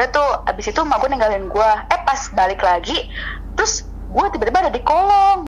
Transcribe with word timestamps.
udah 0.00 0.08
tuh 0.16 0.32
abis 0.48 0.72
itu 0.72 0.80
emak 0.80 0.96
gue 1.04 1.12
ninggalin 1.12 1.44
gue 1.52 1.70
eh 1.92 2.00
pas 2.08 2.16
balik 2.32 2.64
lagi 2.64 3.12
terus 3.52 3.84
gue 4.08 4.26
tiba-tiba 4.32 4.64
ada 4.64 4.72
di 4.72 4.80
kolong. 4.80 5.44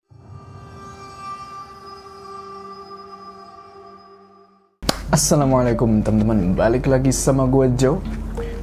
Assalamualaikum 5.15 6.03
teman-teman, 6.03 6.59
balik 6.59 6.91
lagi 6.91 7.15
sama 7.15 7.47
gue 7.47 7.71
Joe. 7.79 8.03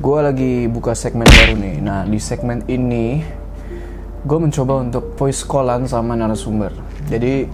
Gue 0.03 0.19
lagi 0.19 0.67
buka 0.67 0.91
segmen 0.91 1.23
baru 1.23 1.55
nih. 1.55 1.79
Nah 1.79 2.03
di 2.03 2.19
segmen 2.19 2.67
ini 2.67 3.23
Gue 4.27 4.43
mencoba 4.43 4.83
untuk 4.83 5.15
voice 5.15 5.47
callan 5.47 5.87
sama 5.87 6.19
narasumber. 6.19 6.75
Jadi 7.07 7.47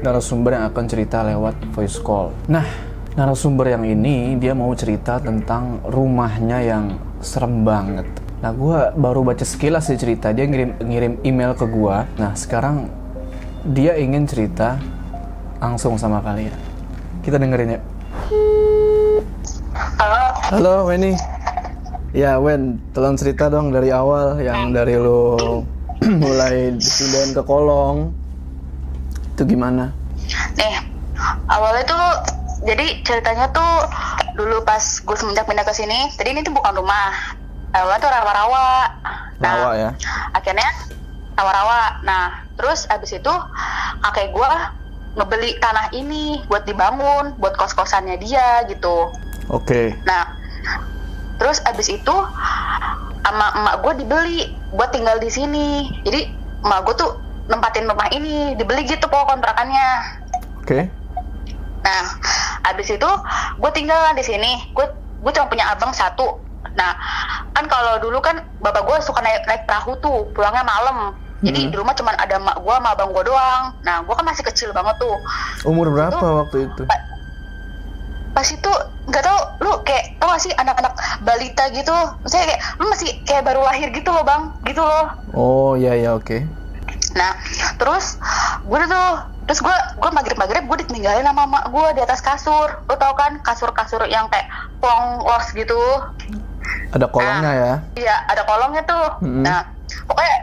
narasumber 0.00 0.56
yang 0.56 0.72
akan 0.72 0.84
cerita 0.88 1.20
lewat 1.20 1.68
voice 1.76 2.00
call. 2.00 2.32
Nah 2.48 2.64
narasumber 3.12 3.76
yang 3.76 3.84
ini 3.84 4.40
dia 4.40 4.56
mau 4.56 4.72
cerita 4.72 5.20
tentang 5.20 5.84
rumahnya 5.84 6.64
yang 6.64 7.11
serem 7.22 7.62
banget 7.62 8.04
Nah 8.42 8.50
gue 8.50 8.78
baru 8.98 9.22
baca 9.22 9.46
sekilas 9.46 9.88
sih 9.88 9.96
cerita 9.96 10.34
Dia 10.34 10.44
ngirim, 10.50 10.82
ngirim 10.82 11.12
email 11.22 11.54
ke 11.54 11.64
gue 11.64 11.96
Nah 12.18 12.34
sekarang 12.34 12.90
dia 13.62 13.94
ingin 13.94 14.26
cerita 14.26 14.76
langsung 15.62 15.94
sama 15.94 16.18
kalian 16.20 16.58
Kita 17.22 17.38
dengerin 17.38 17.78
ya 17.78 17.80
Halo, 19.72 20.22
Halo 20.50 20.74
Weni. 20.90 21.14
Ya 22.12 22.36
Wen, 22.36 22.76
tolong 22.92 23.16
cerita 23.16 23.48
dong 23.48 23.72
dari 23.72 23.88
awal 23.88 24.36
yang 24.42 24.74
dari 24.74 25.00
lo 25.00 25.64
mulai 26.22 26.76
dipindahin 26.76 27.30
ke 27.32 27.42
kolong. 27.46 28.12
Itu 29.32 29.48
gimana? 29.48 29.94
nih 30.58 30.76
awalnya 31.48 31.84
tuh 31.86 32.04
jadi 32.62 33.02
ceritanya 33.02 33.50
tuh 33.50 33.86
dulu 34.38 34.62
pas 34.62 34.80
gue 34.80 35.16
semenjak 35.18 35.44
pindah 35.46 35.66
ke 35.66 35.74
sini 35.74 36.10
tadi 36.14 36.32
ini 36.32 36.46
tuh 36.46 36.54
bukan 36.54 36.78
rumah 36.78 37.36
awalnya 37.74 38.00
tuh 38.00 38.10
rawa-rawa 38.10 38.66
nah 39.42 39.52
Rawa 39.58 39.72
ya. 39.74 39.90
akhirnya 40.32 40.70
rawa-rawa 41.34 42.02
nah 42.06 42.46
terus 42.54 42.86
abis 42.88 43.18
itu 43.18 43.34
kakek 44.02 44.30
gue 44.30 44.52
ngebeli 45.18 45.60
tanah 45.60 45.92
ini 45.92 46.40
buat 46.48 46.64
dibangun 46.64 47.36
buat 47.36 47.52
kos-kosannya 47.58 48.16
dia 48.16 48.64
gitu 48.70 49.12
Oke. 49.50 49.96
Nah, 50.06 50.38
terus 51.40 51.58
abis 51.66 51.90
itu 51.90 52.16
sama 53.22 53.46
emak 53.58 53.76
gue 53.82 53.92
dibeli 54.04 54.38
buat 54.72 54.94
tinggal 54.94 55.18
di 55.18 55.30
sini. 55.32 55.90
Jadi 56.06 56.30
emak 56.62 56.86
gue 56.86 56.94
tuh 56.96 57.10
nempatin 57.50 57.90
rumah 57.90 58.06
ini 58.14 58.54
dibeli 58.54 58.86
gitu 58.86 59.02
pokok 59.10 59.34
kontrakannya. 59.34 59.88
Oke. 60.62 60.86
Nah, 61.82 62.02
abis 62.64 62.88
itu 62.90 63.10
gue 63.58 63.70
tinggal 63.72 63.98
lah 64.00 64.12
di 64.12 64.22
sini. 64.22 64.70
Gue 64.72 64.86
gue 65.18 65.32
cuma 65.32 65.46
punya 65.46 65.66
abang 65.68 65.90
satu. 65.90 66.42
Nah, 66.72 66.94
kan 67.52 67.66
kalau 67.66 67.98
dulu 67.98 68.18
kan 68.18 68.38
bapak 68.56 68.82
gue 68.82 68.96
suka 69.02 69.20
naik 69.20 69.42
naik 69.44 69.62
perahu 69.66 69.98
tuh, 69.98 70.30
pulangnya 70.30 70.62
malam. 70.62 71.12
Jadi 71.42 71.58
Hmm. 71.60 71.70
di 71.70 71.76
rumah 71.76 71.90
cuma 71.92 72.14
ada 72.14 72.38
emak 72.38 72.54
gue 72.56 72.70
sama 72.72 72.94
abang 72.94 73.10
gue 73.10 73.24
doang. 73.24 73.74
Nah, 73.82 74.00
gue 74.00 74.14
kan 74.14 74.22
masih 74.22 74.44
kecil 74.44 74.70
banget 74.70 74.94
tuh. 74.96 75.16
Umur 75.64 75.90
berapa 75.90 76.14
Itu- 76.16 76.38
waktu 76.38 76.58
itu? 76.64 76.82
Pa- 76.86 77.10
pas 78.32 78.48
itu 78.48 78.72
nggak 79.02 79.20
tau 79.20 79.38
lu 79.60 79.82
kayak 79.82 80.16
tau 80.16 80.30
gak 80.30 80.40
sih 80.40 80.54
anak-anak 80.54 80.94
balita 81.20 81.68
gitu 81.68 81.92
maksudnya 82.22 82.48
kayak 82.48 82.60
lu 82.80 82.88
masih 82.88 83.10
kayak 83.28 83.44
baru 83.44 83.60
lahir 83.60 83.92
gitu 83.92 84.08
loh 84.08 84.24
bang 84.24 84.42
gitu 84.64 84.80
loh 84.80 85.04
Oh 85.34 85.72
ya 85.74 85.92
ya 85.92 86.16
oke. 86.16 86.40
nah 87.12 87.36
terus 87.76 88.16
gue 88.62 88.78
tuh 88.80 89.10
terus 89.42 89.58
gue 89.58 89.76
gue 89.96 90.10
maghrib 90.10 90.36
maghrib 90.36 90.62
gue 90.62 90.78
ditinggalin 90.80 91.22
sama 91.22 91.44
mak 91.44 91.64
gue 91.66 91.86
di 91.92 92.00
atas 92.00 92.20
kasur 92.20 92.68
lu 92.82 92.94
tau 92.94 93.12
kan 93.12 93.38
kasur 93.40 93.70
kasur 93.70 94.02
yang 94.06 94.26
kayak 94.28 94.46
plong 94.78 95.20
los 95.20 95.46
gitu 95.50 95.78
Ada 96.90 97.06
kolongnya 97.06 97.52
ya. 97.52 97.72
iya 97.96 98.16
ada 98.26 98.42
kolongnya 98.42 98.82
tuh 98.82 99.18
Mm-mm. 99.18 99.42
nah 99.42 99.66
pokoknya 100.06 100.36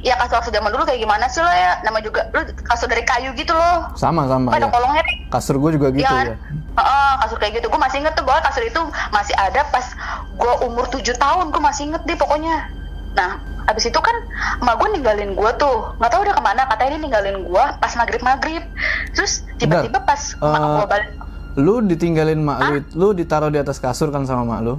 ya 0.00 0.14
kasur 0.16 0.36
kasur 0.38 0.52
zaman 0.52 0.68
dulu 0.68 0.82
kayak 0.82 0.98
gimana 0.98 1.24
sih 1.26 1.38
lo 1.38 1.48
ya 1.48 1.78
nama 1.80 1.98
juga 1.98 2.26
lu 2.28 2.42
kasur 2.60 2.86
dari 2.86 3.02
kayu 3.02 3.32
gitu 3.32 3.50
loh 3.50 3.88
Sama 3.94 4.26
sama 4.26 4.50
ada 4.50 4.66
ya. 4.66 4.68
kolongnya 4.68 5.02
nih 5.02 5.16
Kasur 5.28 5.56
gue 5.56 5.70
juga 5.72 5.88
gitu 5.90 6.04
Iya. 6.04 6.28
ya. 6.28 6.36
Heeh, 6.72 7.12
kasur 7.18 7.36
kayak 7.36 7.52
gitu. 7.56 7.66
Gue 7.66 7.80
masih 7.80 8.00
inget 8.00 8.12
tuh 8.12 8.20
bahwa 8.20 8.40
kasur 8.42 8.60
itu 8.60 8.80
masih 9.08 9.32
ada 9.34 9.64
pas 9.66 9.86
gue 10.30 10.52
umur 10.62 10.84
7 10.86 11.00
tahun. 11.14 11.48
Gue 11.48 11.62
masih 11.62 11.88
inget 11.88 12.04
deh 12.04 12.16
pokoknya. 12.16 12.68
Nah, 13.12 13.36
abis 13.66 13.84
itu 13.86 13.98
kan 13.98 14.16
emak 14.58 14.74
gue 14.74 14.88
ninggalin 14.92 15.30
gue 15.32 15.50
tuh. 15.54 15.92
Nggak 15.96 16.10
tahu 16.10 16.20
udah 16.24 16.34
ke 16.34 16.42
mana. 16.42 16.62
Katanya 16.64 16.90
dia 16.90 17.00
ninggalin 17.00 17.36
gue 17.44 17.64
pas 17.76 17.92
maghrib-maghrib. 17.92 18.62
Terus 19.12 19.32
tiba-tiba 19.56 20.00
pas 20.02 20.20
emak 20.34 20.60
Eh, 20.60 20.68
gue 20.72 20.86
balik. 20.88 21.10
Lu 21.54 21.74
ditinggalin 21.80 22.40
mak 22.40 22.58
lu, 22.62 22.74
lu 22.94 23.08
ditaruh 23.12 23.52
di 23.52 23.60
atas 23.60 23.76
kasur 23.76 24.08
kan 24.08 24.24
sama 24.24 24.42
mak 24.42 24.60
lu. 24.62 24.74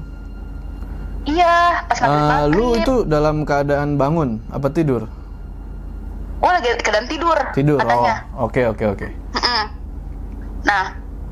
Iya, 1.24 1.86
pas 1.86 1.96
Eh, 1.96 2.04
maghrib-maghrib. 2.04 2.52
lu 2.52 2.66
itu 2.76 2.96
dalam 3.06 3.36
keadaan 3.44 3.96
bangun 3.96 4.42
apa 4.50 4.68
tidur? 4.68 5.06
Gue 6.38 6.52
lagi 6.52 6.70
keadaan 6.82 7.08
tidur. 7.08 7.38
Tidur. 7.54 7.78
Katanya. 7.80 8.28
Oh, 8.34 8.50
oke 8.50 8.62
oke 8.68 8.84
oke. 8.90 9.08
Mm-mm. 9.32 9.64
Nah, 10.64 10.84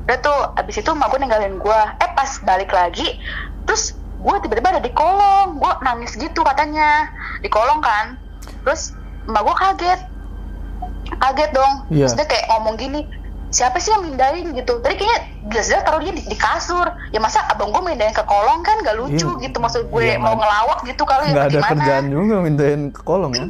udah 0.02 0.18
tuh 0.18 0.38
abis 0.56 0.78
itu 0.78 0.88
emak 0.88 1.10
gue 1.10 1.20
ninggalin 1.20 1.58
gue. 1.58 1.80
Eh 1.98 2.10
pas 2.14 2.30
balik 2.40 2.70
lagi, 2.70 3.18
terus 3.64 3.98
gue 4.22 4.36
tiba-tiba 4.40 4.68
ada 4.70 4.80
di 4.80 4.90
kolong. 4.90 5.58
Gue 5.58 5.72
nangis 5.80 6.14
gitu 6.14 6.40
katanya 6.40 7.10
di 7.38 7.48
kolong 7.48 7.78
kan. 7.78 8.16
Terus 8.62 8.94
emak 9.24 9.42
gue 9.42 9.56
kaget, 9.56 10.00
kaget 11.16 11.50
dong. 11.52 11.72
Iya. 11.88 12.06
Terus 12.06 12.14
dia 12.16 12.26
kayak 12.26 12.44
ngomong 12.48 12.74
gini, 12.76 13.00
siapa 13.48 13.76
sih 13.76 13.90
yang 13.90 14.02
mindahin 14.04 14.50
gitu? 14.52 14.78
Tadi 14.78 14.94
kayaknya 14.96 15.18
jelas-jelas 15.48 15.82
taruh 15.82 16.00
dia 16.00 16.12
di, 16.12 16.22
di 16.24 16.36
kasur. 16.36 16.86
Ya 17.10 17.18
masa 17.18 17.42
abang 17.46 17.70
gue 17.70 17.82
mindahin 17.84 18.10
ke 18.10 18.22
kolong 18.22 18.62
kan 18.62 18.78
gak 18.80 18.96
lucu 18.96 19.28
Iya. 19.32 19.42
gitu. 19.44 19.56
Maksud 19.58 19.82
gue 19.86 20.02
Iya, 20.04 20.16
mau 20.16 20.34
ngelawak 20.34 20.82
gitu 20.84 21.02
kali 21.02 21.30
Nggak 21.30 21.36
apa 21.36 21.46
ada 21.46 21.58
gimana. 21.58 21.70
kerjaan 21.76 22.04
juga 22.08 22.34
mintain 22.38 22.80
ke 22.88 23.02
kolong 23.02 23.32
ya. 23.32 23.46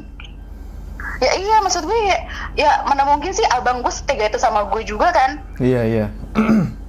Ya 1.21 1.39
iya 1.39 1.63
maksud 1.63 1.87
gue 1.87 1.99
ya, 2.03 2.19
ya 2.59 2.71
mana 2.83 3.07
mungkin 3.07 3.31
sih 3.31 3.47
abang 3.47 3.79
gue 3.79 3.93
setega 3.95 4.27
itu 4.27 4.39
sama 4.39 4.67
gue 4.67 4.83
juga 4.83 5.15
kan. 5.15 5.39
Iya 5.57 5.83
iya. 5.85 6.07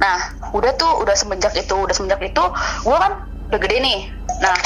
Nah, 0.00 0.18
udah 0.52 0.72
tuh, 0.74 1.02
udah 1.02 1.14
semenjak 1.14 1.54
itu, 1.54 1.74
udah 1.74 1.94
semenjak 1.94 2.20
itu, 2.22 2.44
gue 2.84 2.96
kan 2.98 3.12
udah 3.50 3.60
gede 3.60 3.76
nih. 3.80 4.00
Nah, 4.42 4.58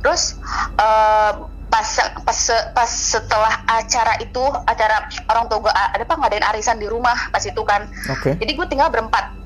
terus 0.00 0.38
eh, 0.78 1.32
pas 1.70 1.88
pas 2.26 2.40
pas 2.74 2.90
setelah 2.90 3.54
acara 3.66 4.18
itu, 4.22 4.42
acara 4.66 5.06
orang 5.30 5.44
tua 5.46 5.58
gue 5.62 5.72
ada 5.72 6.02
apa 6.02 6.14
ngadain 6.18 6.46
arisan 6.54 6.78
di 6.82 6.86
rumah 6.90 7.14
pas 7.30 7.42
itu 7.42 7.62
kan. 7.62 7.86
Oke. 8.10 8.38
Jadi 8.38 8.50
gue 8.54 8.66
tinggal 8.70 8.90
berempat. 8.90 9.38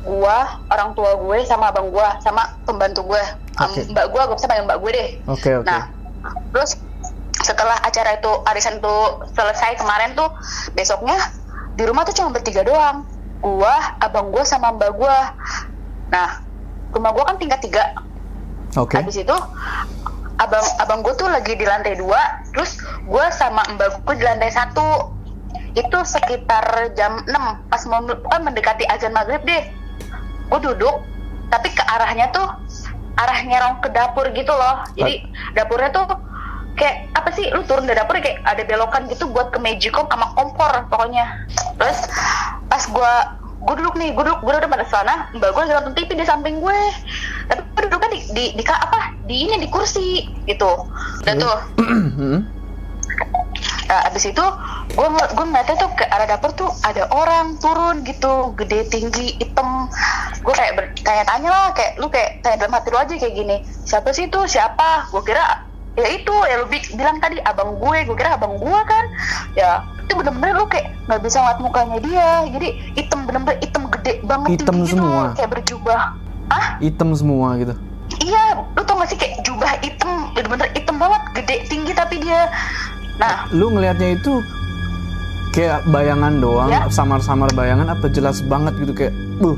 Gue, 0.00 0.38
orang 0.72 0.96
tua 0.96 1.12
gue, 1.12 1.44
sama 1.44 1.68
abang 1.68 1.92
gue, 1.92 2.08
sama 2.24 2.40
pembantu 2.64 3.04
gue, 3.04 3.20
Em, 3.60 3.68
Oke. 3.68 3.80
mbak 3.92 4.06
gue, 4.08 4.22
gue 4.32 4.36
bisa 4.40 4.48
panggil 4.48 4.64
mbak 4.64 4.78
gue 4.80 4.90
deh. 4.96 5.08
Oke 5.28 5.50
oke. 5.60 5.66
Nah, 5.68 5.82
terus 6.54 6.80
setelah 7.40 7.76
acara 7.84 8.16
itu 8.16 8.32
arisan 8.48 8.80
itu 8.80 8.96
selesai 9.36 9.80
kemarin 9.80 10.16
tuh 10.16 10.28
besoknya 10.72 11.16
di 11.76 11.84
rumah 11.84 12.08
tuh 12.08 12.14
cuma 12.16 12.32
bertiga 12.32 12.64
doang. 12.64 13.04
Gua, 13.40 13.74
abang 14.00 14.28
gua 14.28 14.44
sama 14.44 14.76
mbak 14.76 14.96
gua. 15.00 15.32
Nah, 16.12 16.44
rumah 16.92 17.10
gua 17.16 17.24
kan 17.28 17.36
tingkat 17.40 17.60
tiga. 17.64 17.84
Oke. 18.76 19.00
Habis 19.00 19.24
itu 19.24 19.36
abang 20.40 20.66
abang 20.80 21.00
gua 21.00 21.14
tuh 21.16 21.28
lagi 21.28 21.56
di 21.56 21.64
lantai 21.64 21.96
dua, 21.96 22.20
terus 22.52 22.80
gua 23.08 23.32
sama 23.32 23.64
mbak 23.76 24.04
gua 24.04 24.14
di 24.14 24.24
lantai 24.24 24.52
satu. 24.52 25.16
Itu 25.70 26.02
sekitar 26.02 26.94
jam 26.98 27.22
6 27.30 27.70
pas 27.70 27.82
mau 27.86 28.02
kan 28.02 28.42
mendekati 28.42 28.84
azan 28.90 29.14
maghrib 29.14 29.38
deh. 29.46 29.70
Gue 30.50 30.58
duduk, 30.58 31.06
tapi 31.46 31.70
ke 31.70 31.82
arahnya 31.86 32.34
tuh 32.34 32.42
arah 33.14 33.40
nyerong 33.46 33.78
ke 33.78 33.88
dapur 33.94 34.26
gitu 34.34 34.50
loh. 34.50 34.82
Jadi 34.98 35.30
dapurnya 35.54 35.94
tuh 35.94 36.10
kayak 36.74 37.14
apa 37.14 37.30
sih 37.38 37.54
lu 37.54 37.62
turun 37.70 37.86
dari 37.86 38.02
dapur 38.02 38.18
kayak 38.18 38.42
ada 38.42 38.66
belokan 38.66 39.06
gitu 39.06 39.30
buat 39.30 39.54
ke 39.54 39.62
magicom 39.62 40.10
sama 40.10 40.26
kompor 40.34 40.70
pokoknya. 40.90 41.46
Terus 41.78 41.98
pas 42.70 42.82
gua 42.86 43.12
gue 43.60 43.74
duduk 43.76 43.92
nih, 44.00 44.16
gue 44.16 44.24
duduk, 44.24 44.40
gue 44.40 44.52
duduk 44.56 44.72
pada 44.72 44.88
sana, 44.88 45.28
mbak 45.36 45.52
gue 45.52 45.60
lagi 45.60 45.74
nonton 45.76 45.92
TV 45.92 46.16
di 46.16 46.24
samping 46.24 46.64
gue, 46.64 46.80
tapi 47.44 47.60
gue 47.60 47.82
duduknya 47.92 48.08
di, 48.08 48.20
di, 48.32 48.44
di, 48.56 48.62
ka- 48.64 48.80
apa, 48.80 49.20
di 49.20 49.36
ini, 49.44 49.60
di 49.60 49.68
kursi, 49.68 50.24
gitu. 50.48 50.88
Dan 51.20 51.44
tuh. 51.44 51.58
Nah, 53.90 54.06
abis 54.06 54.30
itu 54.30 54.44
gue 54.94 55.06
gue 55.10 55.44
ngeliatnya 55.44 55.76
tuh 55.76 55.90
ke 55.92 56.06
arah 56.08 56.24
dapur 56.24 56.54
tuh 56.54 56.70
ada 56.86 57.10
orang 57.10 57.58
turun 57.58 58.06
gitu 58.06 58.54
gede 58.56 58.86
tinggi 58.88 59.34
hitam. 59.36 59.90
Gue 60.40 60.54
kayak 60.54 60.78
bertanya-tanya 60.78 61.48
lah 61.50 61.66
kayak 61.76 61.98
lu 61.98 62.06
kayak 62.08 62.40
tanya 62.40 62.64
dalam 62.64 62.78
hati 62.78 62.88
lu 62.88 62.96
aja 62.96 63.12
kayak 63.12 63.34
gini. 63.34 63.56
Siapa 63.66 64.14
sih 64.14 64.30
itu? 64.30 64.40
Siapa? 64.46 65.10
Gue 65.10 65.20
kira 65.26 65.42
ya 65.98 66.06
itu 66.06 66.32
ya 66.46 66.62
lu 66.62 66.70
bi- 66.70 66.90
bilang 66.94 67.18
tadi 67.18 67.42
abang 67.42 67.76
gue. 67.76 67.98
Gue 68.06 68.16
kira 68.16 68.38
abang 68.38 68.56
gue 68.56 68.80
kan? 68.86 69.04
Ya 69.58 69.82
itu 70.10 70.18
bener-bener 70.18 70.50
lu 70.52 70.66
kayak 70.66 70.90
nggak 71.06 71.20
bisa 71.22 71.38
ngeliat 71.38 71.58
mukanya 71.62 71.98
dia. 72.02 72.28
Jadi 72.50 72.68
hitam 72.92 73.22
bener-bener 73.22 73.62
hitam 73.62 73.82
gede 73.88 74.12
banget 74.20 74.48
Hitam 74.52 74.74
tinggi 74.74 74.90
gitu, 74.90 74.98
semua? 74.98 75.22
kayak 75.32 75.50
berjubah. 75.52 76.00
Ah 76.50 76.66
Hitam 76.78 77.08
semua 77.14 77.48
gitu. 77.56 77.74
iya 78.20 78.42
lu 78.68 78.82
tau 78.82 78.98
gak 78.98 79.06
sih 79.06 79.14
kayak 79.14 79.38
jubah 79.40 79.70
hitam 79.78 80.34
bener-bener 80.34 80.66
hitam 80.74 80.98
banget 80.98 81.22
gede 81.32 81.56
tinggi 81.64 81.94
tapi 81.94 82.18
dia. 82.18 82.50
Nah. 83.16 83.46
Lu 83.50 83.70
ngelihatnya 83.70 84.18
itu 84.18 84.42
kayak 85.50 85.86
bayangan 85.86 86.38
doang, 86.38 86.66
Ya. 86.68 86.90
samar-samar 86.90 87.46
bayangan 87.52 87.86
apa 87.88 88.06
jelas 88.08 88.42
banget 88.42 88.74
gitu 88.78 88.92
kayak, 88.92 89.14
uh, 89.40 89.54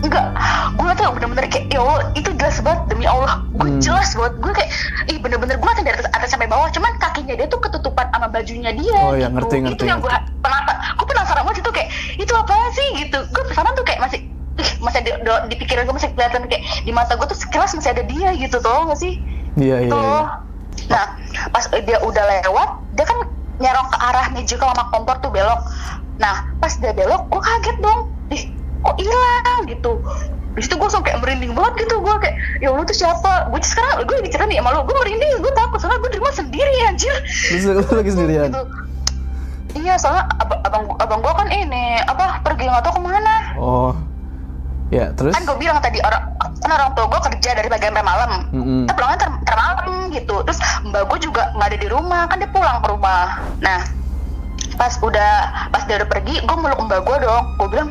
enggak. 0.00 0.26
Gue 0.74 0.90
tuh 0.92 1.06
bener-bener 1.12 1.46
kayak 1.46 1.70
ya 1.70 1.80
Allah 1.80 2.02
itu 2.12 2.30
jelas 2.34 2.58
banget 2.60 2.82
demi 2.88 3.04
Allah. 3.04 3.46
Gue 3.52 3.68
Hmm. 3.68 3.78
jelas 3.78 4.10
banget. 4.12 4.34
Gue 4.36 4.52
kayak 4.52 4.70
ih 5.06 5.18
bener-bener 5.18 5.56
gue 5.56 5.70
dari 5.76 5.90
atas 5.92 6.08
sampai 6.44 6.60
bawah 6.60 6.68
cuman 6.76 6.92
kakinya 7.00 7.34
dia 7.40 7.48
tuh 7.48 7.56
ketutupan 7.56 8.04
sama 8.12 8.28
bajunya 8.28 8.70
dia 8.76 9.00
Oh, 9.00 9.16
ya, 9.16 9.32
gitu. 9.32 9.40
ngerti, 9.40 9.56
itu 9.56 9.64
ngerti, 9.64 9.84
yang 9.88 10.00
gue 10.04 10.12
penasaran. 10.44 10.76
Gue 11.00 11.06
penasaran 11.08 11.42
banget 11.48 11.58
itu 11.64 11.70
kayak 11.72 11.88
itu 12.20 12.32
apa 12.36 12.54
sih 12.76 12.88
gitu. 13.00 13.18
Gue 13.32 13.42
penasaran 13.48 13.72
tuh 13.72 13.84
kayak 13.88 14.00
masih 14.04 14.20
ih, 14.60 14.70
masih 14.84 14.98
ada 15.00 15.10
di, 15.16 15.32
di 15.48 15.56
pikiran 15.56 15.88
gue 15.88 15.96
masih 15.96 16.10
kelihatan 16.12 16.44
kayak 16.52 16.64
di 16.84 16.92
mata 16.92 17.16
gue 17.16 17.26
tuh 17.32 17.38
sekilas 17.40 17.72
masih 17.72 17.90
ada 17.96 18.04
dia 18.04 18.28
gitu 18.36 18.60
tau 18.60 18.84
gak 18.92 19.00
sih? 19.00 19.24
Iya 19.56 19.88
iya. 19.88 19.92
tuh 19.92 20.04
iya. 20.04 20.20
nah 20.90 21.06
pas 21.48 21.64
dia 21.70 21.98
udah 22.04 22.24
lewat 22.44 22.70
dia 22.92 23.06
kan 23.08 23.18
nyerong 23.62 23.88
ke 23.88 23.98
arah 24.04 24.26
meja 24.36 24.56
sama 24.60 24.84
kompor 24.92 25.16
tuh 25.24 25.32
belok. 25.32 25.64
Nah 26.20 26.44
pas 26.60 26.76
dia 26.76 26.92
belok 26.92 27.24
gue 27.32 27.40
kaget 27.40 27.76
dong. 27.80 28.00
Ih 28.36 28.42
kok 28.84 28.96
hilang 29.00 29.60
gitu 29.64 29.92
di 30.54 30.60
situ 30.60 30.74
gue 30.74 30.84
langsung 30.84 31.02
kayak 31.02 31.18
merinding 31.18 31.50
banget 31.50 31.74
gitu 31.82 31.98
gue 31.98 32.14
kayak 32.16 32.34
ya 32.58 32.68
Allah 32.68 32.84
tuh 32.84 32.94
siapa 32.94 33.32
gue 33.48 33.60
sekarang 33.60 33.92
gue 34.00 34.16
bicara 34.20 34.44
nih 34.44 34.58
sama 34.58 34.70
lu 34.70 34.80
gue 34.82 34.96
merinding 34.96 35.30
gue 35.36 35.52
takut 35.52 35.78
soalnya 35.78 35.98
gue 35.98 36.10
di 36.10 36.18
rumah 36.18 36.30
sendiri 36.32 36.74
anjir 36.86 37.14
lu 37.68 37.82
lagi 37.84 38.10
sendirian. 38.10 38.48
Gitu. 38.48 38.62
iya 39.76 39.94
soalnya 39.96 40.24
ab- 40.36 40.62
abang 40.62 40.84
abang 40.96 41.20
gue 41.20 41.32
kan 41.32 41.48
ini 41.48 41.98
apa 42.00 42.38
pergi 42.40 42.64
nggak 42.64 42.82
tahu 42.82 42.94
ke 42.94 43.02
mana 43.02 43.34
Oh. 43.54 43.92
Ya, 44.88 45.10
terus? 45.10 45.32
kan 45.32 45.42
gue 45.42 45.56
bilang 45.56 45.80
tadi 45.80 45.98
orang 45.98 46.22
kan 46.60 46.70
orang 46.70 46.94
tua 46.94 47.08
gue 47.08 47.20
kerja 47.24 47.50
dari 47.52 47.66
pagi 47.66 47.82
sampai 47.84 48.04
malam 48.04 48.30
Mm-mm. 48.48 48.80
kita 48.84 48.94
pulangnya 48.94 49.18
ter, 49.18 49.30
ter 49.42 49.54
malam 49.56 49.88
gitu 50.08 50.36
terus 50.44 50.60
mbak 50.84 51.02
gue 51.08 51.18
juga 51.20 51.50
nggak 51.50 51.66
ada 51.66 51.78
di 51.80 51.88
rumah 51.88 52.22
kan 52.24 52.38
dia 52.38 52.46
pulang 52.46 52.78
ke 52.78 52.88
rumah 52.88 53.42
nah 53.58 53.80
pas 54.74 54.92
udah 54.96 55.32
pas 55.68 55.82
dia 55.82 55.98
udah 55.98 56.06
pergi 56.06 56.38
gue 56.38 56.56
meluk 56.56 56.78
mbak 56.80 57.00
gue 57.02 57.16
dong 57.20 57.44
gue 57.56 57.68
bilang 57.68 57.90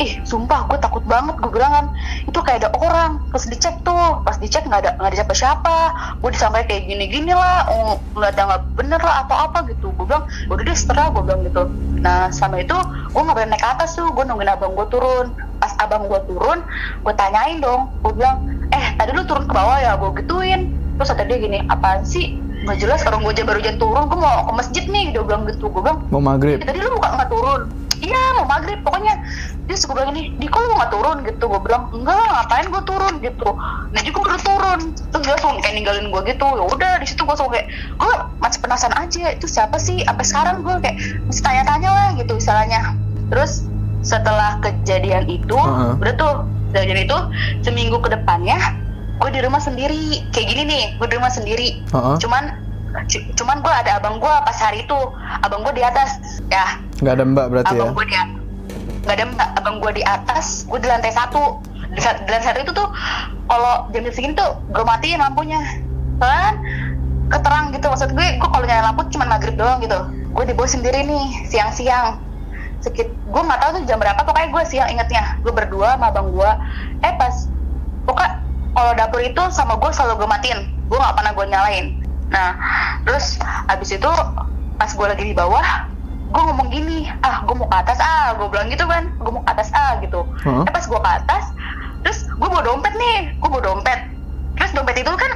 ih 0.00 0.16
sumpah 0.24 0.64
gue 0.66 0.78
takut 0.80 1.04
banget 1.04 1.36
gue 1.36 1.50
bilang 1.52 1.72
kan. 1.76 1.86
Itu 2.24 2.40
kayak 2.40 2.64
ada 2.64 2.70
orang 2.80 3.20
terus 3.30 3.46
dicek 3.52 3.84
tuh. 3.84 4.24
Pas 4.24 4.40
dicek 4.40 4.64
nggak 4.64 4.80
ada 4.88 4.90
nggak 4.96 5.10
ada 5.12 5.16
siapa-siapa. 5.20 5.76
Gue 6.24 6.30
disangka 6.32 6.64
kayak 6.64 6.88
gini-gini 6.88 7.36
lah 7.36 7.68
oh, 7.68 8.00
ngeliatnya 8.16 8.44
nggak 8.48 8.62
bener 8.80 9.00
lah 9.04 9.28
atau 9.28 9.36
apa 9.36 9.68
gitu. 9.68 9.92
Gue 9.94 10.08
bilang 10.08 10.24
udah 10.48 10.64
deh 10.64 10.76
setelah 10.76 11.12
gue 11.12 11.22
bilang 11.22 11.40
gitu. 11.44 11.62
Nah 12.00 12.32
sama 12.32 12.64
itu 12.64 12.74
gue 13.12 13.22
nggak 13.22 13.36
boleh 13.36 13.48
naik 13.52 13.60
ke 13.60 13.68
atas 13.68 13.92
tuh 13.94 14.08
gue 14.08 14.24
nungguin 14.24 14.48
abang 14.48 14.72
gue 14.72 14.86
turun. 14.88 15.36
Pas 15.60 15.72
abang 15.76 16.08
gue 16.08 16.20
turun 16.24 16.64
gue 17.04 17.14
tanyain 17.14 17.60
dong. 17.60 17.92
Gue 18.00 18.16
bilang 18.16 18.48
eh 18.72 18.96
tadi 18.96 19.12
lu 19.12 19.22
turun 19.28 19.44
ke 19.44 19.52
bawah 19.52 19.76
ya? 19.76 20.00
Gue 20.00 20.16
gituin. 20.24 20.72
Terus 20.96 21.12
kata 21.12 21.28
dia 21.28 21.38
gini 21.38 21.58
apaan 21.68 22.08
sih? 22.08 22.40
Nggak 22.64 22.76
jelas 22.80 23.00
orang 23.08 23.24
gue 23.24 23.40
baru 23.44 23.60
aja 23.60 23.76
turun 23.76 24.08
gue 24.08 24.18
mau 24.20 24.48
ke 24.48 24.52
masjid 24.56 24.84
nih. 24.88 25.12
Dia 25.12 25.22
bilang 25.28 25.44
gitu. 25.44 25.68
Gue 25.68 25.84
bilang 25.84 26.00
Mau 26.08 26.24
maghrib. 26.24 26.60
"Eh, 26.60 26.64
tadi 26.64 26.80
lu 26.80 26.96
nggak 26.96 27.28
turun? 27.28 27.68
Iya 28.00 28.40
mau 28.40 28.48
maghrib 28.48 28.80
pokoknya 28.80 29.12
dia 29.70 29.78
suka 29.78 29.94
bilang 29.94 30.10
gini 30.10 30.34
di 30.34 30.44
kok 30.44 30.58
lu 30.58 30.74
nggak 30.74 30.90
turun? 30.90 31.16
Gitu 31.22 31.40
gue 31.40 31.60
bilang 31.62 31.82
enggak 31.90 32.12
lah 32.12 32.28
ngapain 32.36 32.66
gue 32.66 32.82
turun? 32.82 33.14
Gitu. 33.20 33.48
Nah 33.86 34.00
juga 34.02 34.18
udah 34.26 34.38
turun. 34.40 34.80
Terus 34.92 35.22
dia 35.22 35.32
langsung 35.32 35.54
kayak 35.56 35.74
ninggalin 35.76 36.06
gue 36.10 36.22
gitu. 36.26 36.46
Ya 36.50 36.64
udah 36.66 36.92
di 36.98 37.06
situ 37.06 37.20
gue 37.20 37.30
langsung 37.30 37.48
kayak 37.48 37.66
gue 37.70 38.12
masih 38.36 38.58
penasaran 38.58 38.98
aja 38.98 39.24
itu 39.30 39.46
siapa 39.46 39.78
sih? 39.78 40.02
Sampai 40.02 40.24
sekarang 40.24 40.56
gue 40.60 40.74
kayak 40.80 40.96
masih 41.24 41.42
tanya-tanya 41.42 41.88
lah 41.88 42.08
gitu 42.12 42.32
misalnya 42.34 42.98
terus 43.30 43.62
setelah 44.02 44.58
kejadian 44.58 45.24
itu 45.24 45.54
Heeh. 45.54 45.92
udah 45.96 46.14
tuh 46.16 46.32
kejadian 46.68 47.04
itu 47.04 47.16
seminggu 47.60 48.00
ke 48.00 48.10
depannya 48.10 48.58
gue 49.16 49.30
di 49.30 49.38
rumah 49.38 49.60
sendiri. 49.60 50.26
Kayak 50.30 50.46
gini 50.48 50.62
nih 50.66 50.84
gue 50.98 51.06
di 51.06 51.14
rumah 51.14 51.30
sendiri. 51.30 51.68
Heeh. 51.86 52.16
cuman 52.18 52.44
cu- 53.06 53.22
cuman 53.34 53.62
gue 53.62 53.70
ada 53.70 54.02
abang 54.02 54.18
gue 54.18 54.34
pas 54.42 54.58
hari 54.58 54.82
itu. 54.82 54.98
Abang 55.40 55.62
gue 55.62 55.72
di 55.72 55.84
atas 55.84 56.18
ya. 56.48 56.82
Nggak 56.98 57.14
ada 57.14 57.24
mbak 57.24 57.46
berarti 57.48 57.70
ya? 57.70 57.80
abang 57.80 57.94
gue 57.94 58.04
di 58.04 58.16
nggak 59.04 59.16
ada 59.16 59.24
abang 59.56 59.80
gue 59.80 60.00
di 60.00 60.02
atas 60.04 60.68
gue 60.68 60.78
di 60.80 60.88
lantai 60.88 61.12
satu. 61.12 61.60
Di, 61.90 62.00
di 62.00 62.30
lantai 62.30 62.46
satu 62.52 62.58
itu 62.62 62.72
tuh 62.76 62.88
kalau 63.50 63.88
jam 63.90 64.04
segini 64.12 64.34
tuh 64.36 64.60
gue 64.70 64.84
matiin 64.84 65.20
lampunya. 65.20 65.60
Kan 66.20 66.60
keterang 67.30 67.72
gitu. 67.72 67.86
Maksud 67.88 68.12
gue 68.12 68.26
gue 68.36 68.48
kalau 68.48 68.64
nyalain 68.66 68.86
lampu 68.92 69.08
cuma 69.08 69.24
maghrib 69.26 69.56
doang 69.56 69.80
gitu. 69.80 69.98
Gue 70.30 70.44
di 70.46 70.54
bawah 70.54 70.70
sendiri 70.70 71.02
nih 71.06 71.48
siang-siang. 71.48 72.20
Sekit 72.80 73.08
gue 73.08 73.42
nggak 73.42 73.60
tahu 73.60 73.70
tuh 73.80 73.82
jam 73.88 73.98
berapa 74.00 74.20
pokoknya 74.24 74.48
gue 74.52 74.62
siang 74.68 74.88
ingetnya. 74.92 75.40
Gue 75.40 75.52
berdua 75.52 75.96
sama 75.96 76.12
abang 76.12 76.30
gue 76.32 76.50
eh 77.04 77.12
pas 77.16 77.48
pokoknya 78.04 78.32
kalau 78.70 78.92
dapur 78.94 79.20
itu 79.20 79.42
sama 79.50 79.74
gue 79.80 79.90
selalu 79.90 80.24
gue 80.24 80.28
matiin. 80.28 80.60
Gue 80.92 80.98
nggak 81.00 81.16
pernah 81.16 81.32
gue 81.32 81.46
nyalain. 81.48 81.86
Nah 82.30 82.50
terus 83.08 83.40
habis 83.42 83.90
itu 83.90 84.10
pas 84.80 84.90
gue 84.92 85.06
lagi 85.08 85.24
di 85.28 85.34
bawah 85.36 85.88
gue 86.30 86.42
ngomong 86.46 86.68
gini 86.70 87.10
ah 87.26 87.42
gue 87.42 87.54
mau 87.58 87.66
ke 87.66 87.76
atas 87.82 87.98
ah 87.98 88.38
gue 88.38 88.46
bilang 88.46 88.70
gitu 88.70 88.86
kan 88.86 89.10
gue 89.18 89.32
mau 89.34 89.42
ke 89.42 89.50
atas 89.50 89.68
ah 89.74 89.98
gitu. 89.98 90.22
Heeh. 90.46 90.62
eh 90.62 90.72
pas 90.72 90.84
gue 90.86 91.00
ke 91.02 91.10
atas 91.10 91.44
terus 92.06 92.18
gue 92.38 92.48
bawa 92.48 92.62
dompet 92.62 92.94
nih 92.94 93.18
gue 93.34 93.48
bawa 93.50 93.62
dompet. 93.62 94.00
Terus 94.56 94.72
dompet 94.76 94.96
itu 95.02 95.10
kan 95.10 95.32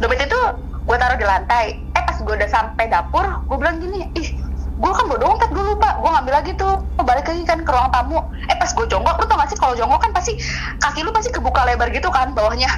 dompet 0.00 0.20
itu 0.24 0.40
gue 0.88 0.96
taruh 0.96 1.18
di 1.20 1.26
lantai. 1.28 1.66
Eh 1.92 2.02
pas 2.02 2.16
gue 2.16 2.34
udah 2.34 2.48
sampai 2.48 2.84
dapur 2.88 3.24
gue 3.44 3.56
bilang 3.60 3.76
gini 3.78 4.08
ih 4.16 4.28
gue 4.78 4.92
kan 4.94 5.04
bawa 5.04 5.20
dompet 5.20 5.50
gue 5.52 5.64
lupa 5.64 6.00
gue 6.00 6.10
ngambil 6.16 6.34
lagi 6.34 6.52
tuh. 6.56 6.74
Gua 6.96 7.04
balik 7.04 7.28
lagi 7.28 7.44
kan 7.44 7.60
ke 7.60 7.70
ruang 7.70 7.92
tamu. 7.92 8.18
Eh 8.48 8.56
pas 8.56 8.70
gue 8.72 8.86
jongkok 8.88 9.20
lu 9.20 9.24
tau 9.28 9.36
gak 9.36 9.48
sih 9.52 9.58
kalau 9.60 9.74
jongkok 9.76 10.00
kan 10.00 10.12
pasti 10.16 10.32
kaki 10.80 11.04
lu 11.04 11.12
pasti 11.12 11.28
kebuka 11.28 11.68
lebar 11.68 11.92
gitu 11.92 12.08
kan 12.08 12.32
bawahnya 12.32 12.72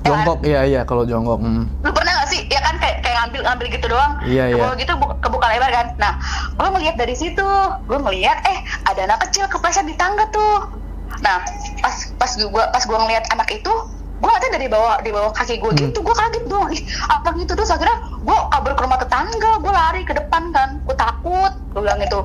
Ya 0.00 0.06
kan? 0.06 0.10
Jongkok, 0.18 0.38
iya 0.42 0.60
iya 0.64 0.80
kalau 0.82 1.04
jongkok. 1.04 1.38
Hmm. 1.38 1.68
lu 1.78 1.90
pernah 1.90 2.12
gak 2.14 2.28
sih 2.28 2.40
ya 2.46 2.58
kan 2.58 2.74
kayak 2.74 3.00
kayak 3.00 3.16
ngambil 3.18 3.40
ngambil 3.42 3.66
gitu 3.70 3.86
doang 3.86 4.12
Iya, 4.22 4.44
iya. 4.48 4.56
bawah 4.58 4.74
gitu 4.74 4.92
bu- 4.94 5.18
kebuka 5.18 5.46
lebar 5.46 5.70
kan 5.70 5.86
nah 5.96 6.12
gue 6.50 6.68
ngeliat 6.70 6.96
dari 6.96 7.12
situ 7.12 7.46
gue 7.82 7.98
ngeliat 7.98 8.38
eh 8.42 8.58
ada 8.84 9.00
anak 9.04 9.20
kecil 9.22 9.44
kepleset 9.46 9.84
di 9.84 9.94
tangga 9.94 10.24
tuh 10.28 10.72
nah 11.18 11.44
pas 11.78 11.94
pas 12.16 12.30
gue 12.32 12.48
pas 12.48 12.82
gue 12.82 12.98
ngeliat 12.98 13.24
anak 13.28 13.48
itu 13.50 13.72
gue 14.16 14.26
ngeliatnya 14.26 14.52
dari 14.54 14.68
bawah 14.68 14.94
di 14.98 15.10
bawah 15.10 15.30
kaki 15.30 15.58
gue 15.58 15.68
Hmm. 15.70 15.80
gitu 15.82 15.98
gue 15.98 16.14
kaget 16.14 16.44
dong 16.46 16.66
ih 16.70 16.80
apa 17.06 17.28
gitu 17.34 17.52
terus 17.52 17.68
akhirnya 17.68 17.96
gue 18.14 18.38
kabur 18.48 18.72
ke 18.72 18.82
rumah 18.82 18.98
tetangga 18.98 19.52
gue 19.58 19.72
lari 19.74 20.02
ke 20.02 20.12
depan 20.14 20.42
kan 20.50 20.68
takut. 21.00 21.52
Gue 21.72 21.80
bilang 21.80 22.00
gitu. 22.04 22.20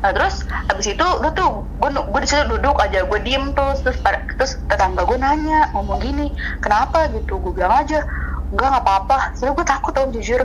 Nah 0.00 0.10
terus 0.14 0.46
habis 0.46 0.86
itu 0.86 1.02
udah 1.02 1.32
tuh 1.34 1.66
gue 1.82 1.88
gue 1.90 2.20
di 2.22 2.28
situ 2.30 2.46
duduk 2.46 2.78
aja 2.78 3.02
gue 3.02 3.18
diem 3.26 3.50
terus 3.56 3.82
terus 3.82 3.98
terus 4.38 4.52
tetangga 4.70 5.02
gue 5.02 5.18
nanya 5.18 5.74
ngomong 5.74 5.98
gini 5.98 6.30
kenapa? 6.62 7.10
Gitu 7.10 7.34
gue 7.42 7.52
bilang 7.52 7.74
aja 7.74 8.06
enggak 8.54 8.68
nggak 8.70 8.84
apa-apa. 8.86 9.18
Soalnya 9.34 9.54
gue 9.58 9.66
takut 9.66 9.92
tau 9.92 10.06
jujur. 10.14 10.40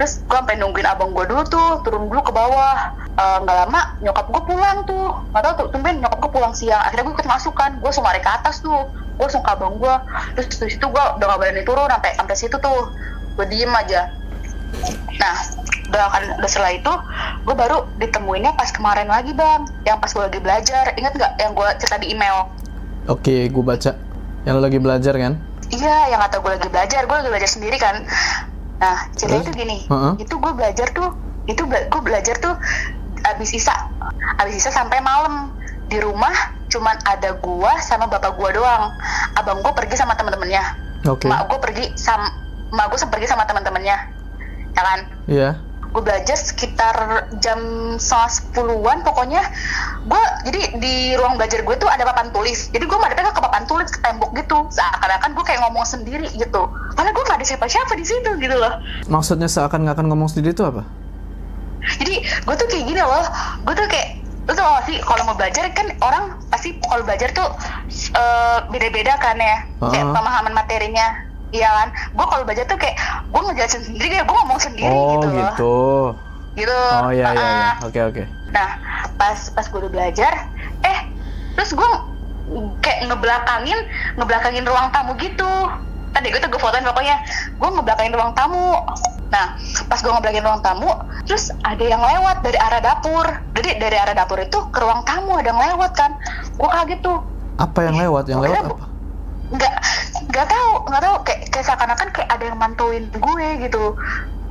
Terus 0.00 0.12
gue 0.24 0.36
sampai 0.36 0.56
nungguin 0.56 0.88
abang 0.88 1.12
gue 1.12 1.24
dulu 1.28 1.44
tuh 1.44 1.84
turun 1.84 2.08
dulu 2.08 2.24
ke 2.24 2.32
bawah. 2.32 2.96
Eh, 3.20 3.36
nggak 3.44 3.56
lama 3.66 3.80
nyokap 4.00 4.26
gue 4.32 4.42
pulang 4.48 4.78
tuh. 4.88 5.12
Nggak 5.34 5.42
tahu 5.44 5.52
tuh 5.60 5.66
tumben 5.76 6.00
nyokap 6.00 6.18
gue 6.24 6.30
pulang 6.32 6.54
siang. 6.56 6.80
Akhirnya 6.80 7.04
gue 7.04 7.14
ikut 7.20 7.28
masuk 7.28 7.52
kan 7.52 7.76
gue 7.76 7.84
langsung 7.84 8.06
ke 8.08 8.30
atas 8.32 8.64
tuh. 8.64 8.88
Gue 9.20 9.24
langsung 9.28 9.44
ke 9.44 9.50
abang 9.52 9.76
gue 9.76 9.94
terus 10.38 10.46
dari 10.56 10.72
situ 10.72 10.86
gue 10.88 11.04
udah 11.20 11.26
gak 11.28 11.38
berani 11.38 11.62
turun 11.68 11.90
sampai 11.92 12.10
sampai 12.16 12.34
situ 12.38 12.56
tuh. 12.56 12.82
Gue 13.36 13.46
diem 13.52 13.72
aja. 13.76 14.08
Nah 15.20 15.36
udah 15.90 16.06
kan 16.06 16.22
udah 16.38 16.46
setelah 16.46 16.70
itu 16.70 16.92
gue 17.42 17.54
baru 17.54 17.82
ditemuinnya 17.98 18.54
pas 18.54 18.70
kemarin 18.70 19.04
lagi 19.04 19.34
bang 19.34 19.66
yang 19.82 19.98
pas 19.98 20.06
gue 20.08 20.22
lagi 20.22 20.38
belajar 20.38 20.94
inget 20.94 21.12
nggak 21.12 21.32
yang 21.36 21.50
gue 21.50 21.68
cerita 21.76 21.98
di 21.98 22.08
email 22.10 22.46
Oke, 23.08 23.48
gue 23.48 23.64
baca. 23.64 23.96
Yang 24.44 24.56
lagi 24.60 24.78
belajar 24.78 25.14
kan? 25.16 25.40
Iya, 25.66 26.12
yang 26.12 26.20
kata 26.20 26.36
gue 26.38 26.50
lagi 26.52 26.68
belajar, 26.68 27.00
gue 27.02 27.16
lagi 27.16 27.28
belajar 27.28 27.50
sendiri 27.50 27.74
kan. 27.74 28.06
Nah, 28.76 29.08
ceritanya 29.12 29.40
Terus? 29.40 29.48
itu 29.48 29.58
gini, 29.58 29.78
Heeh. 29.82 30.12
itu 30.20 30.34
gue 30.36 30.52
belajar 30.52 30.86
tuh, 30.90 31.08
itu 31.44 31.62
bela- 31.64 31.88
gue 31.88 32.00
belajar 32.00 32.36
tuh 32.38 32.54
abis 33.26 33.50
isa, 33.52 33.72
abis 34.36 34.54
isa 34.54 34.70
sampai 34.70 35.00
malam 35.00 35.50
di 35.88 35.98
rumah 35.98 36.30
cuman 36.68 36.92
ada 37.02 37.34
gue 37.34 37.72
sama 37.82 38.04
bapak 38.06 38.36
gue 38.36 38.50
doang. 38.52 38.94
Abang 39.34 39.58
gue 39.58 39.72
pergi 39.72 39.96
sama 39.96 40.14
temen-temennya, 40.14 40.62
Oke. 41.04 41.26
mak 41.26 41.48
gue 41.48 41.58
pergi 41.58 41.84
sama, 41.96 42.30
mak 42.70 42.88
gue 42.88 43.00
pergi 43.00 43.26
sama 43.26 43.42
temen-temennya, 43.42 43.96
ya 44.70 44.82
kan? 44.82 44.98
Iya. 45.26 45.50
Gue 45.90 46.02
belajar 46.02 46.38
sekitar 46.38 46.96
jam 47.38 47.58
setengah 47.98 48.30
sepuluhan 48.30 49.02
pokoknya. 49.02 49.42
Gue 50.06 50.22
jadi 50.46 50.78
di 50.78 50.94
ruang 51.14 51.34
belajar 51.34 51.60
gue 51.60 51.76
tuh 51.76 51.90
ada 51.90 52.06
papan 52.06 52.30
tulis. 52.30 52.70
Jadi 52.70 52.86
gue 52.86 52.94
madepnya 52.94 53.30
ke 53.30 53.42
papan 53.42 53.66
tulis 53.66 53.90
ke 53.90 53.98
tembok 53.98 54.30
gitu. 54.32 54.70
Seakan-akan 54.70 55.34
gue 55.34 55.44
kayak 55.44 55.60
ngomong 55.66 55.82
sendiri 55.82 56.30
gitu. 56.30 56.62
Karena 56.94 57.10
gue 57.10 57.22
gak 57.22 57.38
ada 57.38 57.46
siapa-siapa 57.46 57.92
di 57.94 58.06
situ 58.06 58.30
gitu 58.38 58.54
loh. 58.54 58.78
Maksudnya 59.06 59.50
seakan 59.50 59.82
nggak 59.82 59.98
akan 59.98 60.06
ngomong 60.08 60.30
sendiri 60.30 60.52
itu 60.52 60.62
apa? 60.62 60.86
jadi 61.80 62.20
gue 62.20 62.54
tuh 62.54 62.66
kayak 62.68 62.84
gini 62.86 63.00
loh. 63.00 63.24
Gue 63.64 63.74
tuh 63.74 63.88
kayak 63.88 64.08
lu 64.46 64.52
tau 64.52 64.68
gak 64.76 64.84
sih 64.84 64.98
kalau 65.00 65.22
mau 65.24 65.34
belajar 65.34 65.64
kan 65.70 65.86
orang 66.00 66.24
pasti 66.48 66.76
kalau 66.82 67.02
belajar 67.02 67.30
tuh 67.32 67.48
eh, 68.12 68.58
beda-beda 68.68 69.16
kan 69.16 69.36
ya. 69.36 69.64
Kayak 69.80 70.06
Ah. 70.06 70.14
pemahaman 70.14 70.54
materinya 70.54 71.06
iya 71.50 71.68
kan 71.68 71.88
gue 71.90 72.26
kalau 72.26 72.42
belajar 72.46 72.64
tuh 72.66 72.78
kayak 72.78 72.96
gue 73.26 73.40
ngejelasin 73.40 73.82
sendiri 73.82 74.06
kayak 74.10 74.26
gue 74.26 74.36
ngomong 74.36 74.60
sendiri 74.60 74.94
Oh 74.94 75.18
gitu 75.18 75.28
loh 75.28 75.38
gitu. 75.38 75.78
gitu 76.58 76.80
Oh 77.06 77.10
iya 77.14 77.30
iya 77.30 77.46
iya. 77.46 77.70
Ah. 77.78 77.86
Oke 77.86 78.00
oke. 78.02 78.22
Nah, 78.50 78.68
pas 79.14 79.38
pas 79.54 79.62
gue 79.62 79.78
udah 79.86 79.92
belajar, 79.94 80.32
eh 80.82 80.98
terus 81.54 81.70
gue 81.70 81.90
kayak 82.82 83.06
ngebelakangin 83.06 83.78
ngebelakangin 84.18 84.66
ruang 84.66 84.90
tamu 84.90 85.14
gitu. 85.22 85.46
Tadi 86.10 86.26
gue 86.26 86.42
tuh 86.42 86.50
gue 86.50 86.58
fotoin 86.58 86.82
pokoknya, 86.82 87.22
gue 87.54 87.68
ngebelakangin 87.70 88.14
ruang 88.18 88.34
tamu. 88.34 88.74
Nah, 89.30 89.54
pas 89.86 89.98
gue 90.02 90.10
ngebelakangin 90.10 90.42
ruang 90.42 90.58
tamu, 90.58 90.90
terus 91.22 91.54
ada 91.62 91.84
yang 91.86 92.02
lewat 92.02 92.42
dari 92.42 92.58
arah 92.58 92.82
dapur. 92.82 93.26
Jadi 93.54 93.78
dari 93.78 93.94
arah 93.94 94.18
dapur 94.18 94.42
itu 94.42 94.58
ke 94.74 94.78
ruang 94.82 95.06
tamu 95.06 95.38
ada 95.38 95.54
yang 95.54 95.62
lewat 95.62 95.94
kan. 95.94 96.18
Gue 96.58 96.66
kaget 96.66 96.98
tuh. 96.98 97.22
Apa 97.62 97.86
yang 97.86 97.94
lewat? 97.94 98.26
Yang 98.26 98.40
lewat 98.50 98.64
apa? 98.66 98.86
Nggak 99.50 99.74
nggak 100.30 100.46
tahu 100.46 100.70
nggak 100.88 101.02
tahu. 101.02 101.16
Kayak 101.26 101.40
kayak 101.50 101.66
seakan-akan 101.66 102.08
kayak 102.14 102.28
ada 102.30 102.44
yang 102.46 102.58
mantauin 102.58 103.04
gue 103.10 103.48
gitu. 103.66 103.94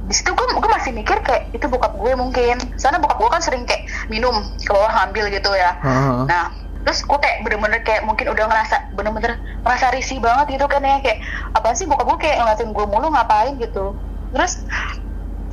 Di 0.10 0.14
situ 0.16 0.32
gue 0.32 0.46
gue 0.56 0.72
masih 0.72 0.92
mikir 0.96 1.18
kayak 1.24 1.52
itu 1.56 1.66
bokap 1.68 1.96
gue 1.96 2.12
mungkin. 2.16 2.58
Soalnya 2.76 3.00
bokap 3.04 3.18
gue 3.20 3.30
kan 3.32 3.42
sering 3.44 3.64
kayak 3.64 3.84
minum 4.12 4.36
ke 4.60 4.72
bawah 4.72 4.92
ngambil 4.92 5.32
gitu 5.34 5.52
ya. 5.56 5.76
Heeh. 5.82 6.28
nah 6.28 6.52
terus 6.80 7.04
gue 7.04 7.20
kayak 7.20 7.44
bener-bener 7.44 7.84
kayak 7.84 8.08
mungkin 8.08 8.32
udah 8.32 8.46
ngerasa 8.48 8.96
bener-bener 8.96 9.36
ngerasa 9.68 9.92
risih 9.92 10.20
banget 10.24 10.60
gitu 10.60 10.66
kan 10.68 10.84
ya. 10.84 11.00
Kayak 11.04 11.20
apa 11.56 11.76
sih 11.76 11.86
bokap 11.88 12.08
gue 12.08 12.20
kayak 12.28 12.36
ngeliatin 12.44 12.72
gue 12.72 12.86
mulu 12.88 13.08
ngapain? 13.12 13.56
gitu. 13.60 13.96
Terus 14.30 14.64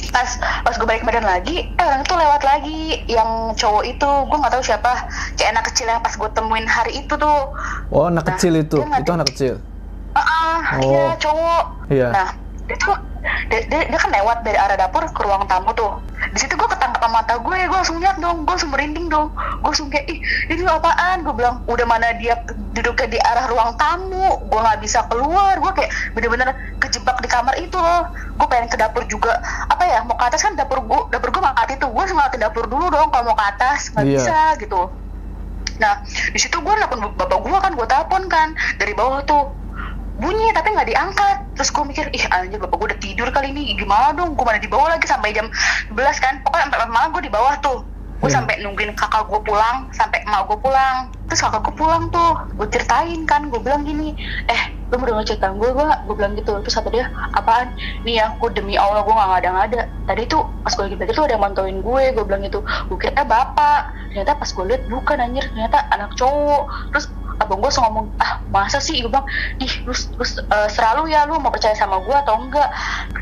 pas 0.08 0.28
pas 0.62 0.74
gue 0.74 0.84
balik 0.84 1.02
badan 1.02 1.22
lagi 1.22 1.68
eh 1.68 1.84
orang 1.84 2.00
itu 2.00 2.14
lewat 2.14 2.42
lagi 2.42 2.80
yang 3.06 3.30
cowok 3.52 3.84
itu 3.84 4.10
gue 4.26 4.36
nggak 4.36 4.52
tahu 4.52 4.64
siapa 4.64 4.92
kayak 5.34 5.50
anak 5.52 5.64
kecil 5.68 5.86
yang 5.86 6.00
pas 6.00 6.12
gue 6.12 6.30
temuin 6.30 6.66
hari 6.66 6.92
itu 7.00 7.14
tuh 7.14 7.40
Oh, 7.88 8.06
anak 8.06 8.22
Nah, 8.22 8.34
kecil 8.34 8.52
itu. 8.56 8.78
Itu 8.82 9.10
anak 9.10 9.30
kecil. 9.30 9.54
Ah, 10.12 10.20
ah, 10.20 10.58
Oh. 10.76 10.82
iya 10.82 11.04
cowok. 11.16 11.64
Iya. 11.86 12.08
Nah, 12.10 12.28
dia 12.66 12.76
tuh 12.76 12.96
dia, 13.46 13.60
dia, 13.66 13.80
dia 13.86 13.98
kan 13.98 14.10
lewat 14.10 14.42
dari 14.42 14.58
arah 14.58 14.74
dapur 14.74 15.02
ke 15.02 15.20
ruang 15.22 15.46
tamu 15.46 15.70
tuh. 15.72 15.98
Di 16.32 16.38
situ 16.40 16.54
gue 16.54 16.66
ketangkap 16.66 16.98
sama 16.98 17.22
mata 17.22 17.38
gue, 17.38 17.56
gue 17.58 17.76
langsung 17.76 17.98
lihat 17.98 18.18
dong, 18.18 18.42
gue 18.42 18.50
langsung 18.50 18.70
merinding 18.70 19.06
dong. 19.06 19.30
Gue 19.34 19.66
langsung 19.66 19.86
kayak, 19.86 20.06
ih 20.08 20.18
ini 20.48 20.62
apaan? 20.64 21.22
Gue 21.22 21.34
bilang, 21.34 21.62
udah 21.66 21.86
mana 21.86 22.10
dia 22.18 22.38
duduknya 22.72 23.06
di 23.08 23.18
arah 23.20 23.46
ruang 23.46 23.70
tamu, 23.76 24.42
gue 24.42 24.58
nggak 24.58 24.78
bisa 24.80 25.06
keluar. 25.06 25.58
Gue 25.58 25.72
kayak 25.74 25.90
bener-bener 26.14 26.48
kamar 27.36 27.54
itu 27.60 27.76
loh. 27.76 28.02
Gue 28.40 28.46
pengen 28.48 28.68
ke 28.72 28.76
dapur 28.80 29.02
juga. 29.04 29.36
Apa 29.68 29.84
ya? 29.84 30.00
Mau 30.08 30.16
ke 30.16 30.24
atas 30.24 30.40
kan 30.40 30.56
dapur 30.56 30.80
gue, 30.80 31.00
dapur 31.12 31.28
gue 31.28 31.42
mati 31.44 31.76
tuh. 31.76 31.92
Gue 31.92 32.04
ke 32.08 32.38
dapur 32.40 32.64
dulu 32.64 32.88
dong 32.88 33.12
kalau 33.12 33.32
mau 33.32 33.36
ke 33.36 33.44
atas, 33.44 33.92
nggak 33.92 34.04
Iya. 34.04 34.16
bisa 34.16 34.38
gitu. 34.60 34.80
Nah, 35.76 35.94
di 36.32 36.38
situ 36.40 36.56
gue 36.56 36.72
nelfon 36.72 37.00
bapak 37.12 37.38
gue 37.44 37.58
kan, 37.60 37.72
gue 37.76 37.86
telepon 37.86 38.22
kan 38.32 38.48
dari 38.80 38.96
bawah 38.96 39.20
tuh 39.28 39.52
bunyi 40.16 40.48
tapi 40.56 40.72
nggak 40.72 40.88
diangkat. 40.88 41.36
Terus 41.56 41.68
gue 41.72 41.84
mikir, 41.84 42.04
ih 42.16 42.24
anjir 42.32 42.56
bapak 42.60 42.76
gue 42.80 42.88
udah 42.92 43.00
tidur 43.00 43.28
kali 43.28 43.52
ini, 43.52 43.76
gimana 43.76 44.16
dong? 44.16 44.32
Gue 44.32 44.44
mana 44.48 44.56
di 44.56 44.68
bawah 44.68 44.88
lagi 44.88 45.04
sampai 45.04 45.36
jam 45.36 45.48
11 45.92 46.16
kan? 46.24 46.34
Pokoknya 46.40 46.72
sampai 46.72 46.88
malam 46.88 47.12
gue 47.12 47.22
di 47.28 47.32
bawah 47.32 47.54
tuh. 47.60 47.84
Gue 48.16 48.28
Iya. 48.32 48.36
sampai 48.40 48.54
nungguin 48.64 48.92
kakak 48.96 49.28
gue 49.28 49.40
pulang, 49.44 49.92
sampai 49.92 50.24
emak 50.24 50.48
gue 50.48 50.58
pulang. 50.58 51.12
Terus 51.28 51.40
kakak 51.42 51.62
gue 51.68 51.74
pulang 51.76 52.08
tuh, 52.08 52.32
gue 52.56 52.66
ceritain 52.72 53.20
kan, 53.28 53.52
gue 53.52 53.60
bilang 53.60 53.84
gini, 53.84 54.16
eh 54.48 54.62
lu 54.86 55.02
denger 55.02 55.26
cerita 55.26 55.50
gue 55.50 55.66
gak? 55.74 56.06
Gue 56.06 56.14
bilang 56.14 56.32
gitu. 56.38 56.54
Terus 56.62 56.74
kata 56.78 56.88
dia, 56.94 57.10
apaan? 57.34 57.74
Nih 58.06 58.22
ya, 58.22 58.38
gue 58.38 58.50
demi 58.54 58.78
Allah 58.78 59.02
gue 59.02 59.10
gak 59.10 59.30
ngada-ngada. 59.34 59.82
Tadi 60.06 60.22
tuh 60.30 60.46
pas 60.62 60.70
gue 60.72 60.84
lagi 60.86 60.96
belajar 60.96 61.14
tuh 61.18 61.24
ada 61.26 61.34
yang 61.34 61.42
mantauin 61.42 61.78
gue, 61.82 62.04
gue 62.14 62.24
bilang 62.24 62.42
gitu. 62.46 62.62
Gue 62.86 62.98
kira 62.98 63.26
bapak, 63.26 63.80
ternyata 64.14 64.38
pas 64.38 64.46
gue 64.48 64.64
lihat 64.64 64.82
bukan 64.86 65.16
anjir, 65.18 65.44
ternyata 65.50 65.78
anak 65.90 66.14
cowok. 66.14 66.70
Terus 66.94 67.06
abang 67.36 67.60
gue 67.60 67.68
ngomong, 67.68 68.06
ah 68.22 68.40
masa 68.48 68.80
sih? 68.80 69.00
Gue 69.04 69.12
bilang, 69.12 69.28
ih 69.60 69.72
lu, 69.84 69.92
lu 69.92 70.24
eh, 70.24 70.68
selalu 70.72 71.12
ya 71.12 71.28
lu 71.28 71.36
mau 71.36 71.52
percaya 71.52 71.76
sama 71.76 72.00
gue 72.00 72.16
atau 72.16 72.40
enggak? 72.40 72.68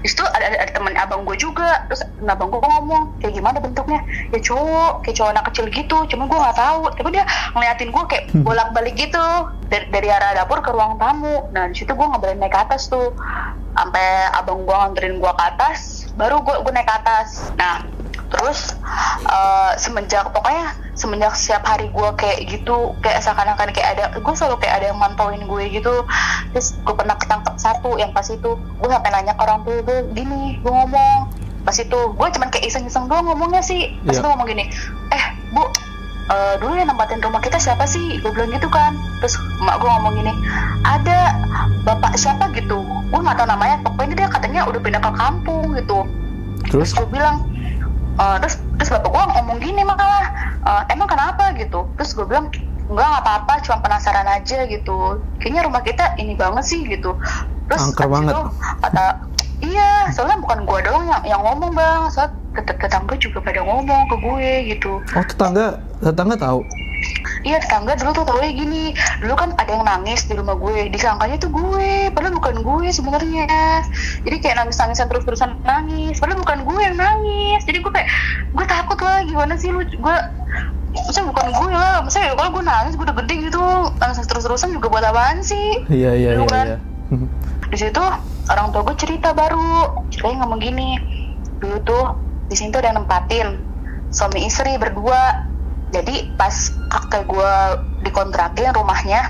Situ 0.06 0.22
ada, 0.22 0.44
ada, 0.44 0.56
ada 0.62 0.72
temen 0.72 0.94
abang 0.94 1.26
gue 1.26 1.36
juga. 1.38 1.84
Terus 1.90 2.06
abang 2.22 2.48
gue 2.52 2.60
ngomong, 2.60 3.18
kayak 3.18 3.34
gimana 3.34 3.58
bentuknya? 3.58 4.00
Ya 4.30 4.38
cowok, 4.38 5.02
kayak 5.02 5.16
cowok 5.18 5.30
anak 5.34 5.44
kecil 5.50 5.66
gitu. 5.70 5.98
Cuma 6.10 6.30
gue 6.30 6.38
nggak 6.38 6.58
tahu. 6.58 6.80
Tapi 6.94 7.08
dia 7.10 7.24
ngeliatin 7.52 7.90
gue 7.90 8.04
kayak 8.06 8.24
bolak-balik 8.46 8.94
gitu 8.94 9.24
dari, 9.68 9.86
dari 9.90 10.08
arah 10.12 10.38
dapur 10.38 10.62
ke 10.62 10.70
ruang 10.70 10.96
tamu. 10.96 11.50
Nah 11.50 11.66
di 11.70 11.74
situ 11.74 11.92
gue 11.92 12.06
nggak 12.06 12.22
boleh 12.22 12.36
naik 12.38 12.52
ke 12.54 12.60
atas 12.60 12.86
tuh. 12.86 13.14
Sampai 13.74 14.30
abang 14.30 14.62
gue 14.62 14.76
nganterin 14.76 15.18
gue 15.18 15.32
ke 15.34 15.44
atas, 15.44 16.06
baru 16.14 16.38
gue 16.46 16.62
gue 16.62 16.72
naik 16.72 16.86
ke 16.86 16.94
atas. 16.94 17.50
Nah 17.58 17.82
terus 18.34 18.74
eh, 19.24 19.72
semenjak 19.78 20.26
pokoknya 20.34 20.74
semenjak 20.94 21.34
setiap 21.34 21.62
hari 21.66 21.90
gue 21.90 22.08
kayak 22.18 22.38
gitu 22.46 22.94
kayak 23.02 23.22
seakan-akan 23.22 23.70
kayak 23.74 23.98
ada 23.98 24.04
gue 24.14 24.34
selalu 24.34 24.58
kayak 24.62 24.82
ada 24.82 24.86
yang 24.94 24.98
mantauin 24.98 25.42
gue 25.42 25.64
gitu. 25.70 26.02
Terus 26.54 26.74
gue 26.82 26.94
pernah 26.94 27.14
ketangkep 27.18 27.54
satu 27.58 27.98
yang 27.98 28.10
pas 28.14 28.26
itu 28.26 28.50
gue 28.58 28.88
sampai 28.90 29.10
nanya 29.10 29.34
ke 29.34 29.42
orang 29.42 29.62
tua 29.62 29.82
gue 29.82 29.98
gini 30.14 30.58
gue 30.62 30.72
ngomong. 30.72 31.30
Pas 31.64 31.76
itu 31.78 31.98
gue 32.10 32.28
cuman 32.38 32.48
kayak 32.50 32.66
iseng-iseng 32.68 33.06
doang 33.06 33.26
ngomongnya 33.26 33.62
sih. 33.62 33.94
Pas 34.06 34.18
Iya. 34.18 34.22
itu 34.22 34.26
ngomong 34.26 34.48
gini 34.50 34.64
eh 35.10 35.24
bu 35.50 35.62
eh, 36.24 36.54
dulu 36.62 36.72
yang 36.78 36.88
nempatin 36.90 37.22
rumah 37.22 37.42
kita 37.42 37.58
siapa 37.58 37.86
sih? 37.86 38.18
Gue 38.22 38.30
bilang 38.34 38.50
gitu 38.54 38.70
kan. 38.70 38.94
Terus 39.22 39.34
emak 39.62 39.78
gue 39.82 39.90
ngomong 39.90 40.14
gini 40.14 40.32
ada 40.82 41.38
bapak 41.82 42.14
siapa? 42.14 42.50
Gitu. 42.54 42.78
Gue 42.82 43.18
nggak 43.18 43.34
tahu 43.38 43.46
namanya 43.50 43.82
pokoknya 43.82 44.14
dia 44.14 44.28
katanya 44.30 44.66
udah 44.66 44.80
pindah 44.82 45.02
ke 45.02 45.10
kampung 45.14 45.74
gitu. 45.74 46.06
Terus? 46.70 46.90
terus 46.94 47.02
gue 47.02 47.08
bilang 47.18 47.44
"Eh, 48.14 48.36
terus 48.38 48.54
terus 48.76 48.90
bapak 48.90 49.08
gue 49.08 49.24
ngomong 49.32 49.58
gini 49.58 49.82
malah 49.82 50.26
"Eh, 50.64 50.82
emang 50.92 51.06
kenapa? 51.06 51.50
gitu. 51.54 51.90
Terus 51.94 52.10
gue 52.12 52.24
bilang 52.24 52.46
enggak 52.84 53.06
nggak 53.06 53.22
apa-apa 53.22 53.52
cuma 53.64 53.76
penasaran 53.80 54.28
aja 54.28 54.64
gitu. 54.66 55.18
Kayaknya 55.40 55.62
rumah 55.64 55.80
kita 55.80 56.14
ini 56.16 56.34
banget 56.34 56.64
sih 56.64 56.84
gitu. 56.84 57.16
Terus 57.66 57.80
Angker 57.82 58.06
banget. 58.06 58.32
itu 58.32 58.40
kata 58.80 59.04
iya 59.60 60.12
soalnya 60.12 60.36
bukan 60.38 60.62
gue 60.62 60.78
doang 60.82 61.04
yang 61.04 61.22
yang 61.26 61.40
ngomong 61.42 61.72
bang. 61.72 62.06
Soalnya 62.08 62.32
tet- 62.54 62.78
tetangga 62.78 63.14
juga 63.16 63.40
pada 63.40 63.60
ngomong 63.60 64.02
ke 64.06 64.16
gue 64.16 64.48
gitu. 64.70 64.92
Oh, 65.00 65.24
tetangga 65.24 65.80
tetangga 65.98 66.36
tahu. 66.36 66.60
Iya 67.44 67.60
tetangga 67.60 67.92
dulu 68.00 68.10
tuh 68.16 68.24
tau 68.24 68.40
gini 68.40 68.96
Dulu 69.20 69.34
kan 69.36 69.52
ada 69.56 69.68
yang 69.68 69.84
nangis 69.84 70.24
di 70.24 70.34
rumah 70.36 70.56
gue 70.56 70.88
Disangkanya 70.88 71.36
tuh 71.36 71.52
gue 71.52 72.08
Padahal 72.12 72.34
bukan 72.36 72.64
gue 72.64 72.86
sebenarnya. 72.88 73.84
Jadi 74.24 74.36
kayak 74.40 74.56
nangis-nangisan 74.64 75.06
terus-terusan 75.12 75.60
nangis 75.60 76.16
Padahal 76.18 76.40
bukan 76.40 76.58
gue 76.64 76.80
yang 76.80 76.96
nangis. 76.96 77.60
Jadi 77.68 77.78
gue 77.84 77.92
kayak 77.92 78.08
Gue 78.56 78.64
takut 78.64 78.98
lah 79.04 79.20
gimana 79.28 79.54
sih 79.60 79.68
lu? 79.68 79.84
Gue 79.84 80.16
Maksudnya 80.94 81.26
bukan 81.28 81.46
gue 81.52 81.70
lah 81.72 82.00
Maksudnya 82.00 82.32
kalau 82.32 82.50
gue 82.54 82.64
nangis 82.64 82.92
gue 82.96 83.04
udah 83.04 83.16
gede 83.20 83.34
gitu 83.52 83.62
Nangis 84.00 84.24
terus-terusan 84.24 84.72
juga 84.72 84.88
buat 84.88 85.04
apaan 85.04 85.44
sih? 85.44 85.84
Iya, 85.92 86.16
iya, 86.16 86.30
Dulu 86.36 86.48
iya, 86.48 86.52
kan. 86.52 86.66
iya. 86.66 86.78
di 87.74 87.76
situ 87.82 88.04
orang 88.50 88.70
tua 88.70 88.82
gue 88.86 88.96
cerita 88.96 89.32
baru 89.32 90.06
ceritanya 90.12 90.46
ngomong 90.46 90.60
gini 90.60 90.94
dulu 91.58 91.76
tuh 91.82 92.04
di 92.46 92.54
sini 92.54 92.70
tuh 92.70 92.80
ada 92.84 92.92
yang 92.92 93.02
nempatin 93.02 93.58
suami 94.12 94.46
istri 94.46 94.76
berdua 94.76 95.32
jadi 95.94 96.14
pas 96.34 96.54
kakek 96.90 97.22
gue 97.30 97.54
dikontrakin 98.02 98.74
rumahnya 98.74 99.22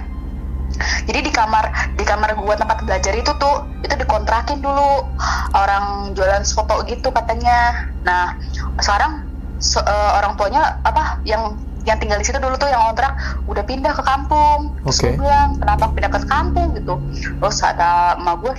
jadi 1.07 1.21
di 1.23 1.31
kamar 1.31 1.71
di 1.95 2.05
kamar 2.05 2.35
gue 2.35 2.55
tempat 2.59 2.83
belajar 2.83 3.15
itu 3.15 3.31
tuh 3.39 3.55
itu 3.85 3.95
dikontrakin 3.95 4.59
dulu. 4.59 5.15
Orang 5.55 6.17
jualan 6.19 6.43
foto 6.43 6.83
gitu 6.89 7.15
katanya. 7.15 7.79
Nah 8.03 8.35
sekarang 8.81 9.23
se- 9.55 9.85
eh, 9.85 10.11
orang 10.19 10.35
tuanya 10.35 10.83
apa 10.83 11.23
yang 11.23 11.55
yang 11.85 12.01
tinggal 12.01 12.17
di 12.17 12.25
situ 12.25 12.41
dulu 12.41 12.57
tuh 12.57 12.73
yang 12.73 12.81
kontrak 12.81 13.13
udah 13.47 13.63
pindah 13.63 13.93
ke 13.95 14.03
kampung. 14.03 14.75
Terus 14.83 14.99
Oke. 14.99 15.07
gue 15.15 15.15
bilang 15.23 15.55
kenapa 15.61 15.85
pindah 15.95 16.11
ke 16.11 16.21
kampung? 16.27 16.69
Gitu. 16.75 16.95
Terus 17.39 17.57
ada 17.63 18.19
emak 18.19 18.35
gue 18.43 18.53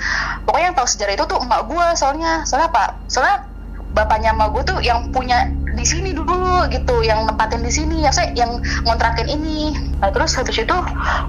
pokoknya 0.45 0.65
yang 0.71 0.77
tahu 0.77 0.87
sejarah 0.87 1.13
itu 1.19 1.25
tuh 1.27 1.39
emak 1.43 1.61
gue 1.67 1.85
soalnya. 1.99 2.47
Soalnya 2.47 2.69
apa? 2.71 2.85
Soalnya 3.11 3.37
bapaknya 3.95 4.35
emak 4.35 4.51
gue 4.51 4.63
tuh 4.67 4.77
yang 4.83 5.07
punya 5.09 5.47
di 5.75 5.83
sini 5.83 6.11
dulu 6.11 6.67
gitu 6.67 7.03
yang 7.03 7.23
nempatin 7.23 7.59
di 7.59 7.71
sini 7.71 8.03
ya 8.03 8.11
saya 8.11 8.31
yang 8.35 8.59
ngontrakin 8.83 9.27
ini. 9.27 9.71
Nah 9.99 10.11
terus 10.11 10.35
habis 10.35 10.55
itu 10.55 10.75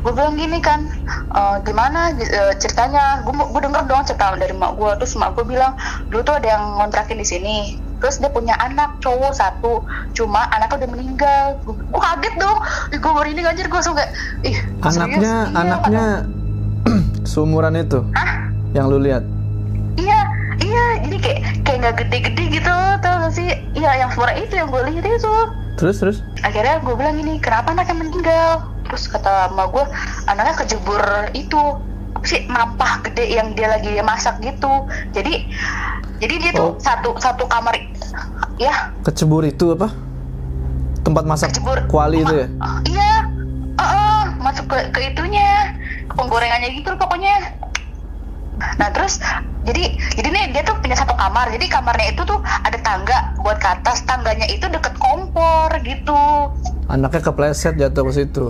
gue 0.02 0.12
bilang 0.12 0.34
gini 0.34 0.58
kan 0.58 0.86
"Eh, 1.30 1.56
gimana 1.62 2.10
eh, 2.12 2.54
ceritanya? 2.58 3.22
Gue 3.22 3.34
gue 3.34 3.60
denger 3.62 3.86
dong 3.86 4.02
cerita 4.02 4.34
dari 4.34 4.50
emak 4.50 4.74
gue 4.74 4.90
terus 4.98 5.14
emak 5.14 5.34
gue 5.34 5.46
bilang 5.46 5.78
dulu 6.10 6.22
tuh 6.22 6.34
ada 6.36 6.58
yang 6.58 6.64
ngontrakin 6.76 7.16
di 7.16 7.26
sini. 7.26 7.56
Terus 7.96 8.20
dia 8.20 8.28
punya 8.28 8.54
anak 8.58 8.98
cowok 9.00 9.32
satu. 9.32 9.80
Cuma 10.12 10.46
anaknya 10.50 10.84
udah 10.84 10.90
meninggal. 10.90 11.44
Gue 11.64 11.74
kaget 11.96 12.34
dong. 12.36 12.58
Ih 12.90 12.98
gue 12.98 13.12
baru 13.14 13.28
ini 13.30 13.40
anjir 13.42 13.66
gue 13.66 13.78
langsung 13.78 13.94
kayak 13.94 14.10
ih 14.42 14.56
serius? 14.84 15.22
Anaknya, 15.22 15.34
Iya, 15.46 15.54
anaknya 15.54 16.06
seumuran 17.30 17.78
itu? 17.78 18.02
Hah? 18.12 18.46
yang 18.74 18.92
lu 18.92 19.00
lihat. 19.00 19.24
Iya, 20.66 20.84
jadi 21.00 21.16
kayak 21.22 21.40
kayak 21.62 21.78
nggak 21.78 21.96
gede-gede 21.96 22.44
gitu, 22.52 22.74
tau 22.98 23.14
gak 23.22 23.32
sih? 23.32 23.48
Iya, 23.72 23.90
yang 23.96 24.10
suara 24.10 24.34
itu 24.34 24.50
yang 24.50 24.66
gue 24.66 24.82
lihat 24.84 25.06
itu. 25.06 25.34
Terus, 25.76 25.96
terus? 26.00 26.16
Akhirnya 26.42 26.82
gue 26.82 26.94
bilang 26.94 27.14
gini, 27.14 27.38
kenapa 27.38 27.70
anaknya 27.70 27.94
meninggal? 27.96 28.50
Terus 28.86 29.06
kata 29.06 29.52
emak 29.52 29.70
gue, 29.70 29.84
anaknya 30.26 30.54
kejebur 30.56 31.02
itu 31.32 31.60
apa 32.16 32.24
sih 32.24 32.48
nampah 32.48 33.04
gede 33.04 33.28
yang 33.30 33.52
dia 33.52 33.68
lagi 33.68 33.94
masak 34.00 34.40
gitu. 34.40 34.88
Jadi, 35.12 35.46
jadi 36.18 36.34
dia 36.40 36.50
tuh 36.52 36.74
Oh. 36.74 36.80
satu 36.80 37.14
satu 37.16 37.44
kamar, 37.46 37.76
ya 38.56 38.90
Kecebur 39.04 39.44
itu 39.44 39.70
apa? 39.70 39.92
Tempat 41.04 41.22
masak 41.22 41.52
kejebur. 41.52 41.78
kuali 41.86 42.24
itu 42.24 42.34
ya? 42.34 42.48
Iya, 42.84 43.12
Ah, 43.76 43.84
ah, 43.84 44.22
masuk 44.40 44.66
ke 44.66 44.88
ke 44.88 45.12
itunya, 45.12 45.76
ke 46.08 46.14
penggorengannya 46.16 46.72
gitu 46.72 46.96
pokoknya. 46.96 47.52
Nah 48.56 48.88
terus 48.92 49.20
jadi 49.66 49.98
jadi 50.16 50.28
nih 50.30 50.44
dia 50.54 50.62
tuh 50.62 50.78
punya 50.80 50.96
satu 50.96 51.12
kamar. 51.18 51.50
Jadi 51.52 51.66
kamarnya 51.68 52.06
itu 52.14 52.22
tuh 52.24 52.38
ada 52.40 52.78
tangga 52.80 53.36
buat 53.42 53.58
ke 53.58 53.68
atas. 53.68 54.06
Tangganya 54.06 54.46
itu 54.48 54.66
deket 54.70 54.94
kompor 54.96 55.70
gitu. 55.82 56.22
Anaknya 56.86 57.20
kepleset 57.20 57.74
jatuh 57.76 58.02
ke 58.08 58.12
situ. 58.14 58.46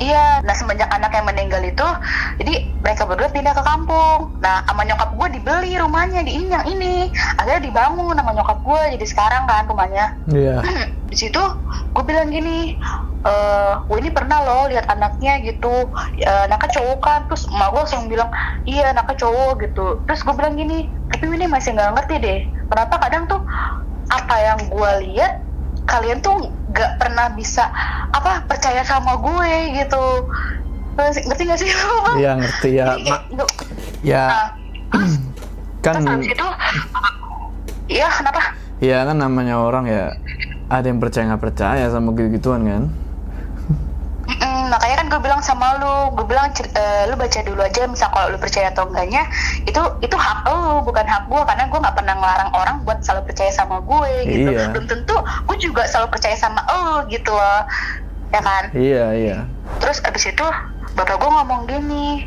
Iya, 0.00 0.40
nah 0.40 0.56
semenjak 0.56 0.88
anak 0.88 1.12
yang 1.12 1.28
meninggal 1.28 1.60
itu, 1.60 1.84
jadi 2.40 2.72
mereka 2.80 3.04
berdua 3.04 3.28
pindah 3.28 3.52
ke 3.52 3.60
kampung. 3.60 4.32
Nah, 4.40 4.64
sama 4.64 4.88
nyokap 4.88 5.12
gue 5.12 5.28
dibeli 5.36 5.76
rumahnya 5.76 6.24
di 6.24 6.40
Inyang 6.40 6.64
ini. 6.72 7.12
Akhirnya 7.36 7.60
dibangun 7.68 8.16
sama 8.16 8.32
nyokap 8.32 8.64
gue, 8.64 8.96
jadi 8.96 9.04
sekarang 9.04 9.44
kan 9.44 9.68
rumahnya. 9.68 10.08
Iya. 10.32 10.64
di 11.12 11.16
situ 11.20 11.42
gue 11.92 12.04
bilang 12.08 12.32
gini, 12.32 12.80
eh 13.28 13.72
gue 13.76 13.96
ini 14.00 14.08
pernah 14.08 14.40
loh 14.40 14.72
lihat 14.72 14.88
anaknya 14.88 15.44
gitu, 15.44 15.92
eh, 16.16 16.42
anaknya 16.48 16.80
cowok 16.80 17.00
kan. 17.04 17.20
Terus 17.28 17.44
emak 17.52 17.68
gue 17.68 17.80
langsung 17.84 18.08
bilang, 18.08 18.32
iya 18.64 18.96
anaknya 18.96 19.20
cowok 19.20 19.68
gitu. 19.68 20.00
Terus 20.08 20.24
gue 20.24 20.32
bilang 20.32 20.56
gini, 20.56 20.88
tapi 21.12 21.28
ini 21.28 21.44
masih 21.44 21.76
nggak 21.76 21.92
ngerti 21.92 22.14
deh, 22.24 22.40
kenapa 22.72 22.96
kadang 23.04 23.28
tuh 23.28 23.44
apa 24.08 24.34
yang 24.42 24.58
gue 24.64 24.90
lihat 25.12 25.49
kalian 25.84 26.18
tuh 26.20 26.36
nggak 26.70 26.96
pernah 26.98 27.32
bisa 27.32 27.68
apa 28.10 28.44
percaya 28.46 28.82
sama 28.82 29.16
gue 29.18 29.52
gitu 29.76 30.04
Ngerti- 31.00 31.48
gak 31.48 31.58
sih? 31.58 31.70
Iya 32.20 32.36
ngerti 32.36 32.70
ya. 32.76 32.86
Jadi 32.92 33.08
Ma- 33.08 33.24
ya 34.04 34.24
nah, 34.28 34.46
kan 35.84 35.94
terus 36.04 36.28
itu 36.28 36.46
iya 37.88 38.08
kenapa 38.12 38.52
ya 38.80 38.98
kan 39.08 39.16
namanya 39.16 39.56
orang 39.60 39.88
ya 39.88 40.12
ada 40.68 40.86
yang 40.86 41.00
percaya 41.00 41.24
nggak 41.32 41.42
percaya 41.42 41.84
sama 41.88 42.12
gitu-gituan 42.12 42.62
kan. 42.68 42.82
Gue 45.10 45.18
bilang 45.18 45.42
sama 45.42 45.74
lu 45.82 46.14
gue 46.14 46.22
bilang 46.22 46.54
eh, 46.54 47.02
lu 47.10 47.18
baca 47.18 47.40
dulu 47.42 47.60
aja 47.66 47.82
misal 47.90 48.08
kalau 48.14 48.30
lu 48.30 48.38
percaya 48.38 48.70
atau 48.70 48.86
enggaknya 48.86 49.26
itu 49.66 49.82
itu 50.06 50.14
hak 50.14 50.46
lu 50.46 50.86
bukan 50.86 51.02
hak 51.02 51.26
gue 51.26 51.42
karena 51.42 51.64
gue 51.66 51.78
nggak 51.82 51.96
pernah 51.98 52.14
ngelarang 52.14 52.50
orang 52.54 52.76
buat 52.86 53.02
selalu 53.02 53.26
percaya 53.26 53.50
sama 53.50 53.82
gue 53.82 54.10
gitu. 54.30 54.50
Iya. 54.54 54.70
belum 54.70 54.86
tentu 54.86 55.16
gue 55.18 55.56
juga 55.58 55.82
selalu 55.90 56.14
percaya 56.14 56.36
sama 56.38 56.62
lu 56.70 57.10
gitu 57.10 57.34
loh. 57.34 57.62
Ya 58.30 58.40
kan? 58.40 58.64
Iya 58.70 59.04
iya. 59.18 59.38
terus 59.82 59.98
abis 60.06 60.30
itu 60.30 60.46
bapak 60.94 61.18
gue 61.18 61.30
ngomong 61.30 61.66
gini 61.66 62.22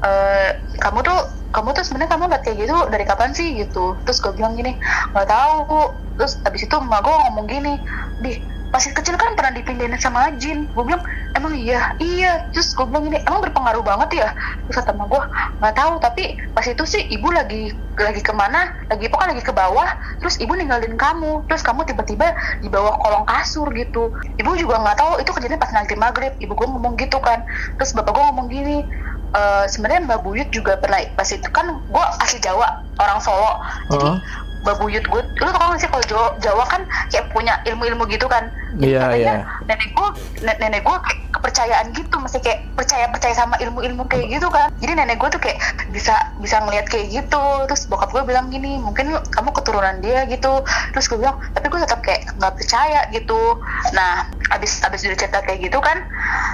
"Eh, 0.00 0.50
kamu 0.80 1.04
tuh 1.04 1.20
kamu 1.52 1.76
tuh 1.76 1.84
sebenarnya 1.84 2.16
kamu 2.16 2.24
liat 2.32 2.42
kayak 2.48 2.58
gitu 2.64 2.76
dari 2.88 3.04
kapan 3.04 3.36
sih? 3.36 3.60
Gitu. 3.60 4.00
Terus 4.08 4.18
gue 4.24 4.32
bilang 4.32 4.56
gini 4.56 4.72
nggak 5.12 5.28
tahu 5.28 6.00
terus 6.16 6.40
abis 6.48 6.64
itu 6.64 6.76
emak 6.76 7.00
gue 7.04 7.14
ngomong 7.28 7.46
gini 7.48 7.74
di 8.20 8.32
masih 8.72 8.96
kecil 8.96 9.20
kan 9.20 9.36
pernah 9.36 9.52
dipindahin 9.52 9.94
sama 10.00 10.32
jin. 10.40 10.72
Gue 10.72 10.84
bilang 10.88 11.04
emang 11.36 11.52
iya? 11.52 11.92
Iya. 12.00 12.48
Terus 12.56 12.72
gue 12.72 12.88
bilang 12.88 13.04
gini 13.04 13.20
emang 13.22 13.44
berpengaruh 13.44 13.84
banget 13.84 14.24
ya? 14.24 14.28
Terus 14.64 14.80
kata 14.80 14.96
emak 14.96 15.12
gue 15.12 15.22
nggak 15.60 15.74
tahu 15.76 15.92
tapi 16.00 16.24
pas 16.56 16.64
itu 16.64 16.84
sih 16.88 17.02
ibu 17.12 17.28
lagi 17.28 17.68
lagi 18.00 18.24
ke 18.24 18.32
mana? 18.32 18.72
Lagi 18.88 19.12
pokoknya 19.12 19.36
lagi 19.36 19.44
ke 19.44 19.52
bawah. 19.52 19.88
Terus 20.24 20.40
ibu 20.40 20.56
ninggalin 20.56 20.96
kamu. 20.96 21.44
Terus 21.46 21.60
kamu 21.60 21.84
tiba-tiba 21.84 22.32
di 22.64 22.72
bawah 22.72 22.96
kolong 22.96 23.28
kasur 23.28 23.68
gitu. 23.76 24.16
Ibu 24.40 24.56
juga 24.56 24.80
nggak 24.80 24.96
tahu 24.96 25.12
itu 25.20 25.30
kejadian 25.30 25.60
pas 25.60 25.72
nanti 25.76 25.92
maghrib. 25.92 26.32
Ibu 26.40 26.52
gue 26.56 26.66
ngomong 26.72 26.96
gitu 26.96 27.20
kan. 27.20 27.44
Terus 27.76 27.92
bapak 27.92 28.16
gue 28.16 28.24
ngomong 28.24 28.48
gini 28.48 28.88
"Eh, 29.32 29.64
sebenarnya 29.64 30.04
mbak 30.04 30.20
Buyut 30.24 30.48
juga 30.52 30.76
pernah 30.76 31.00
pas 31.16 31.24
itu 31.28 31.48
kan 31.48 31.64
gue 31.88 32.04
asli 32.20 32.36
Jawa 32.36 32.68
orang 33.00 33.20
Solo. 33.20 33.52
Jadi 33.88 34.08
Oh. 34.08 34.16
Mbak 34.51 34.51
Buyut 34.62 35.02
gue, 35.02 35.22
lu 35.42 35.50
tau 35.50 35.74
gak 35.74 35.80
sih 35.82 35.90
kalau 35.90 36.04
Jawa, 36.06 36.28
Jawa 36.38 36.64
kan 36.70 36.82
kayak 37.10 37.34
punya 37.34 37.54
ilmu-ilmu 37.66 38.06
gitu 38.06 38.30
kan? 38.30 38.46
Jadi 38.78 38.94
Iya, 38.94 39.02
katanya 39.04 39.34
iya. 39.34 39.44
nenek 39.66 39.90
gue, 39.90 40.08
ne- 40.46 40.58
nenek 40.62 40.82
gue 40.86 40.96
kayak 40.96 41.18
kepercayaan 41.32 41.86
gitu 41.96 42.16
Masih 42.22 42.40
kayak 42.40 42.60
percaya-percaya 42.78 43.34
sama 43.34 43.58
ilmu-ilmu 43.58 44.06
kayak 44.06 44.30
gitu 44.30 44.46
kan. 44.48 44.70
Jadi 44.78 44.92
nenek 44.94 45.18
gue 45.18 45.28
tuh 45.34 45.42
kayak 45.42 45.58
bisa 45.90 46.14
bisa 46.38 46.62
ngeliat 46.62 46.86
kayak 46.86 47.10
gitu. 47.10 47.44
Terus 47.66 47.90
bokap 47.90 48.14
gue 48.14 48.22
bilang 48.22 48.48
gini, 48.48 48.78
mungkin 48.78 49.18
kamu 49.34 49.50
keturunan 49.50 49.98
dia 49.98 50.24
gitu. 50.30 50.62
Terus 50.94 51.06
gue 51.10 51.18
bilang, 51.18 51.36
tapi 51.52 51.66
gue 51.66 51.80
tetap 51.82 52.00
kayak 52.00 52.22
nggak 52.38 52.54
percaya 52.54 53.00
gitu. 53.10 53.58
Nah, 53.92 54.22
abis, 54.54 54.78
abis 54.86 55.02
udah 55.04 55.18
cerita 55.18 55.38
kayak 55.42 55.68
gitu 55.68 55.78
kan 55.82 55.98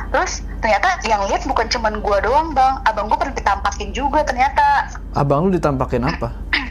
Terus 0.08 0.40
ternyata 0.58 0.88
yang 1.04 1.20
lihat 1.28 1.44
bukan 1.44 1.68
cuman 1.68 2.00
gue 2.00 2.18
doang 2.24 2.56
bang. 2.56 2.80
Abang 2.88 3.12
gue 3.12 3.18
pernah 3.20 3.36
ditampakin 3.36 3.92
juga 3.92 4.24
ternyata. 4.24 4.88
Abang 5.12 5.48
lu 5.48 5.52
ditampakin 5.52 6.02
apa? 6.08 6.28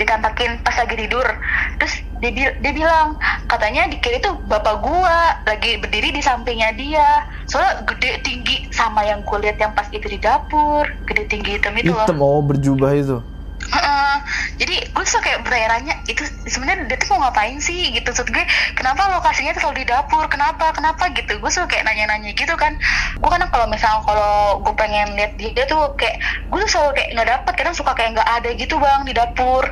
ditampakin 0.00 0.64
pas 0.64 0.72
lagi 0.74 0.96
tidur. 0.96 1.28
Terus 1.76 1.94
dia, 2.18 2.30
bi- 2.32 2.56
dia 2.58 2.72
bilang 2.72 3.20
katanya 3.44 3.84
di 3.86 4.00
kiri 4.00 4.18
tuh 4.18 4.40
bapak 4.48 4.80
gua 4.80 5.36
lagi 5.44 5.76
berdiri 5.76 6.10
di 6.10 6.24
sampingnya 6.24 6.72
dia. 6.72 7.28
Soalnya 7.44 7.84
gede 7.84 8.24
tinggi 8.24 8.64
sama 8.72 9.04
yang 9.04 9.20
gue 9.20 9.38
lihat 9.38 9.60
yang 9.60 9.76
pas 9.76 9.86
itu 9.90 10.08
di 10.08 10.16
dapur. 10.16 10.88
Gede 11.04 11.28
tinggi 11.28 11.60
hitam 11.60 11.76
itu 11.76 11.92
Hitam 11.92 12.16
loh. 12.16 12.40
oh 12.40 12.42
berjubah 12.42 12.96
itu. 12.96 13.20
Heeh. 13.60 14.14
jadi 14.58 14.82
gue 14.88 15.04
tuh 15.04 15.20
kayak 15.22 15.46
bertanya 15.46 15.94
itu 16.08 16.26
sebenarnya 16.48 16.90
dia 16.90 16.96
tuh 16.98 17.14
mau 17.14 17.28
ngapain 17.28 17.60
sih 17.60 17.92
gitu. 17.92 18.08
Maksud 18.08 18.32
gue 18.32 18.44
kenapa 18.74 19.12
lokasinya 19.12 19.54
tuh 19.54 19.62
selalu 19.62 19.84
di 19.84 19.86
dapur? 19.86 20.24
Kenapa? 20.26 20.72
Kenapa? 20.74 21.12
Gitu. 21.12 21.38
Gue 21.38 21.50
suka 21.52 21.70
kayak 21.70 21.86
nanya-nanya 21.86 22.34
gitu 22.34 22.56
kan. 22.56 22.74
Gue 23.20 23.30
kadang 23.30 23.52
kalau 23.52 23.68
misal 23.68 24.00
kalau 24.02 24.58
gue 24.64 24.74
pengen 24.74 25.14
lihat 25.14 25.36
dia 25.38 25.64
tuh 25.68 25.92
kayak 25.94 26.18
gue 26.50 26.58
tuh 26.66 26.70
selalu 26.72 26.90
kayak 26.98 27.08
nggak 27.14 27.28
dapet. 27.30 27.52
Kadang 27.62 27.74
suka 27.76 27.92
kayak 27.94 28.10
nggak 28.18 28.30
ada 28.42 28.48
gitu 28.56 28.74
bang 28.80 29.00
di 29.06 29.12
dapur 29.14 29.62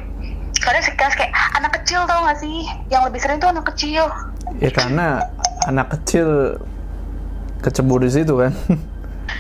kadang 0.59 0.85
sekilas 0.85 1.15
kayak 1.15 1.33
anak 1.57 1.73
kecil 1.81 2.05
tau 2.09 2.25
gak 2.25 2.39
sih 2.41 2.65
yang 2.89 3.05
lebih 3.05 3.21
sering 3.21 3.39
tuh 3.41 3.51
anak 3.53 3.67
kecil 3.75 4.09
Ya 4.59 4.73
karena 4.73 5.29
anak 5.69 5.93
kecil 5.93 6.59
kecebur 7.61 8.01
di 8.01 8.11
situ 8.11 8.35
kan. 8.41 8.53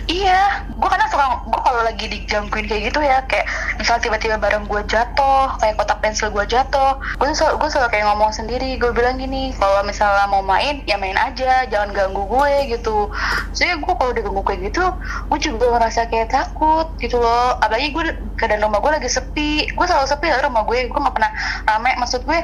Iya, 0.08 0.64
gue 0.72 0.88
kadang 0.88 1.10
suka, 1.12 1.44
gue 1.44 1.60
kalau 1.60 1.84
lagi 1.84 2.08
digangguin 2.08 2.64
kayak 2.64 2.82
gitu 2.88 3.00
ya, 3.04 3.20
kayak 3.28 3.44
misal 3.76 4.00
tiba-tiba 4.00 4.40
barang 4.40 4.64
gue 4.64 4.80
jatuh, 4.88 5.52
kayak 5.60 5.76
kotak 5.76 6.00
pensil 6.00 6.32
gue 6.32 6.48
jatuh, 6.48 6.96
gue 7.20 7.28
selalu, 7.36 7.60
gue 7.60 7.68
selalu 7.68 7.88
kayak 7.92 8.06
ngomong 8.08 8.32
sendiri, 8.32 8.80
gue 8.80 8.88
bilang 8.96 9.20
gini, 9.20 9.52
kalau 9.60 9.84
misalnya 9.84 10.24
mau 10.32 10.40
main, 10.40 10.80
ya 10.88 10.96
main 10.96 11.12
aja, 11.12 11.68
jangan 11.68 11.92
ganggu 11.92 12.24
gue 12.24 12.72
gitu. 12.72 13.12
Soalnya 13.52 13.84
gue 13.84 13.92
kalau 14.00 14.12
diganggu 14.16 14.40
kayak 14.48 14.72
gitu, 14.72 14.84
gue 15.28 15.38
juga 15.44 15.76
ngerasa 15.76 16.08
kayak 16.08 16.32
takut 16.32 16.88
gitu 17.04 17.20
loh. 17.20 17.60
Apalagi 17.60 17.92
gue 17.92 18.04
keadaan 18.40 18.64
rumah 18.64 18.80
gue 18.80 18.96
lagi 18.96 19.12
sepi, 19.12 19.68
gue 19.68 19.84
selalu 19.84 20.08
sepi 20.08 20.32
lah 20.32 20.40
rumah 20.40 20.64
gue, 20.64 20.88
gue 20.88 21.00
gak 21.04 21.12
pernah 21.12 21.32
rame. 21.68 21.92
Maksud 22.00 22.24
gue, 22.24 22.38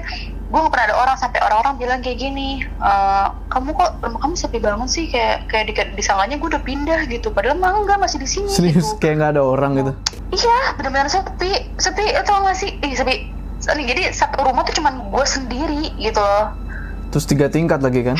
gue 0.44 0.58
gak 0.60 0.72
pernah 0.72 0.86
ada 0.92 0.96
orang 1.00 1.16
sampai 1.16 1.40
orang-orang 1.40 1.74
bilang 1.80 2.00
kayak 2.04 2.18
gini, 2.20 2.62
"Eh, 2.62 3.26
kamu 3.48 3.74
kok 3.74 3.90
rumah 4.04 4.20
kamu 4.20 4.34
sepi 4.36 4.58
banget 4.60 4.88
sih, 4.92 5.04
kayak 5.08 5.48
kayak 5.50 5.64
di, 5.70 5.72
disangkanya 5.96 6.36
gue 6.36 6.48
udah 6.52 6.62
pindah 6.62 7.00
gitu, 7.08 7.32
padahal 7.32 7.58
mah 7.58 7.74
enggak 7.74 7.98
masih 7.98 8.18
di 8.20 8.28
sini. 8.28 8.50
Serius 8.52 8.94
gitu. 8.94 9.00
kayak 9.00 9.14
nggak 9.20 9.30
ada 9.34 9.42
orang 9.42 9.72
gitu. 9.80 9.92
Iya, 10.34 10.58
benar-benar 10.78 11.08
sepi. 11.10 11.52
Sepi 11.80 12.04
itu 12.12 12.32
nggak 12.32 12.56
sih? 12.56 12.70
Ih, 12.82 12.92
sepi. 12.94 13.14
Jadi 13.64 14.12
satu 14.12 14.44
rumah 14.44 14.62
tuh 14.68 14.76
cuman 14.76 15.08
gue 15.08 15.24
sendiri 15.24 15.96
gitu 15.96 16.20
loh. 16.20 16.52
Terus 17.08 17.24
tiga 17.24 17.46
tingkat 17.48 17.80
lagi 17.80 18.04
kan? 18.04 18.18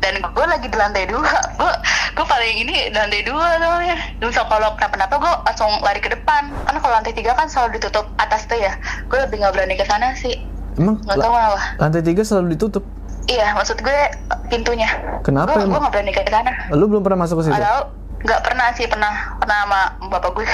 Dan 0.00 0.16
gue 0.24 0.46
lagi 0.48 0.66
di 0.66 0.76
lantai 0.76 1.04
dua. 1.06 1.28
Gue 1.60 1.72
gue 2.16 2.26
paling 2.26 2.56
ini 2.66 2.90
di 2.90 2.96
lantai 2.96 3.22
dua 3.22 3.60
soalnya. 3.60 3.96
Misal 4.18 4.48
kalau 4.48 4.74
kenapa-napa 4.74 5.14
gue 5.20 5.32
langsung 5.46 5.70
lari 5.84 6.00
ke 6.00 6.10
depan. 6.10 6.48
Karena 6.66 6.78
kalau 6.80 6.94
lantai 6.98 7.12
tiga 7.14 7.36
kan 7.36 7.46
selalu 7.46 7.78
ditutup 7.78 8.08
atas 8.16 8.48
tuh 8.48 8.58
ya. 8.58 8.74
Gue 9.06 9.20
lebih 9.22 9.44
nggak 9.44 9.52
berani 9.54 9.76
ke 9.76 9.84
sana 9.86 10.16
sih. 10.16 10.40
Emang 10.76 11.00
la- 11.02 11.16
tahu 11.16 11.34
lantai 11.78 12.02
tiga 12.02 12.22
selalu 12.22 12.54
ditutup. 12.54 12.84
Iya, 13.26 13.54
maksud 13.54 13.78
gue 13.78 13.98
pintunya. 14.48 14.90
Kenapa 15.22 15.54
Gue 15.56 15.66
gue 15.66 15.78
nggak 15.78 15.92
berani 15.92 16.10
ke 16.10 16.22
sana. 16.26 16.50
Lu 16.72 16.86
belum 16.86 17.02
pernah 17.02 17.22
masuk 17.22 17.40
ke 17.40 17.50
situ? 17.50 17.54
Gak. 17.54 17.82
Nggak 18.20 18.40
pernah 18.42 18.66
sih 18.74 18.84
pernah 18.84 19.12
pernah 19.38 19.58
sama 19.64 19.80
bapak 20.08 20.30
gue. 20.34 20.46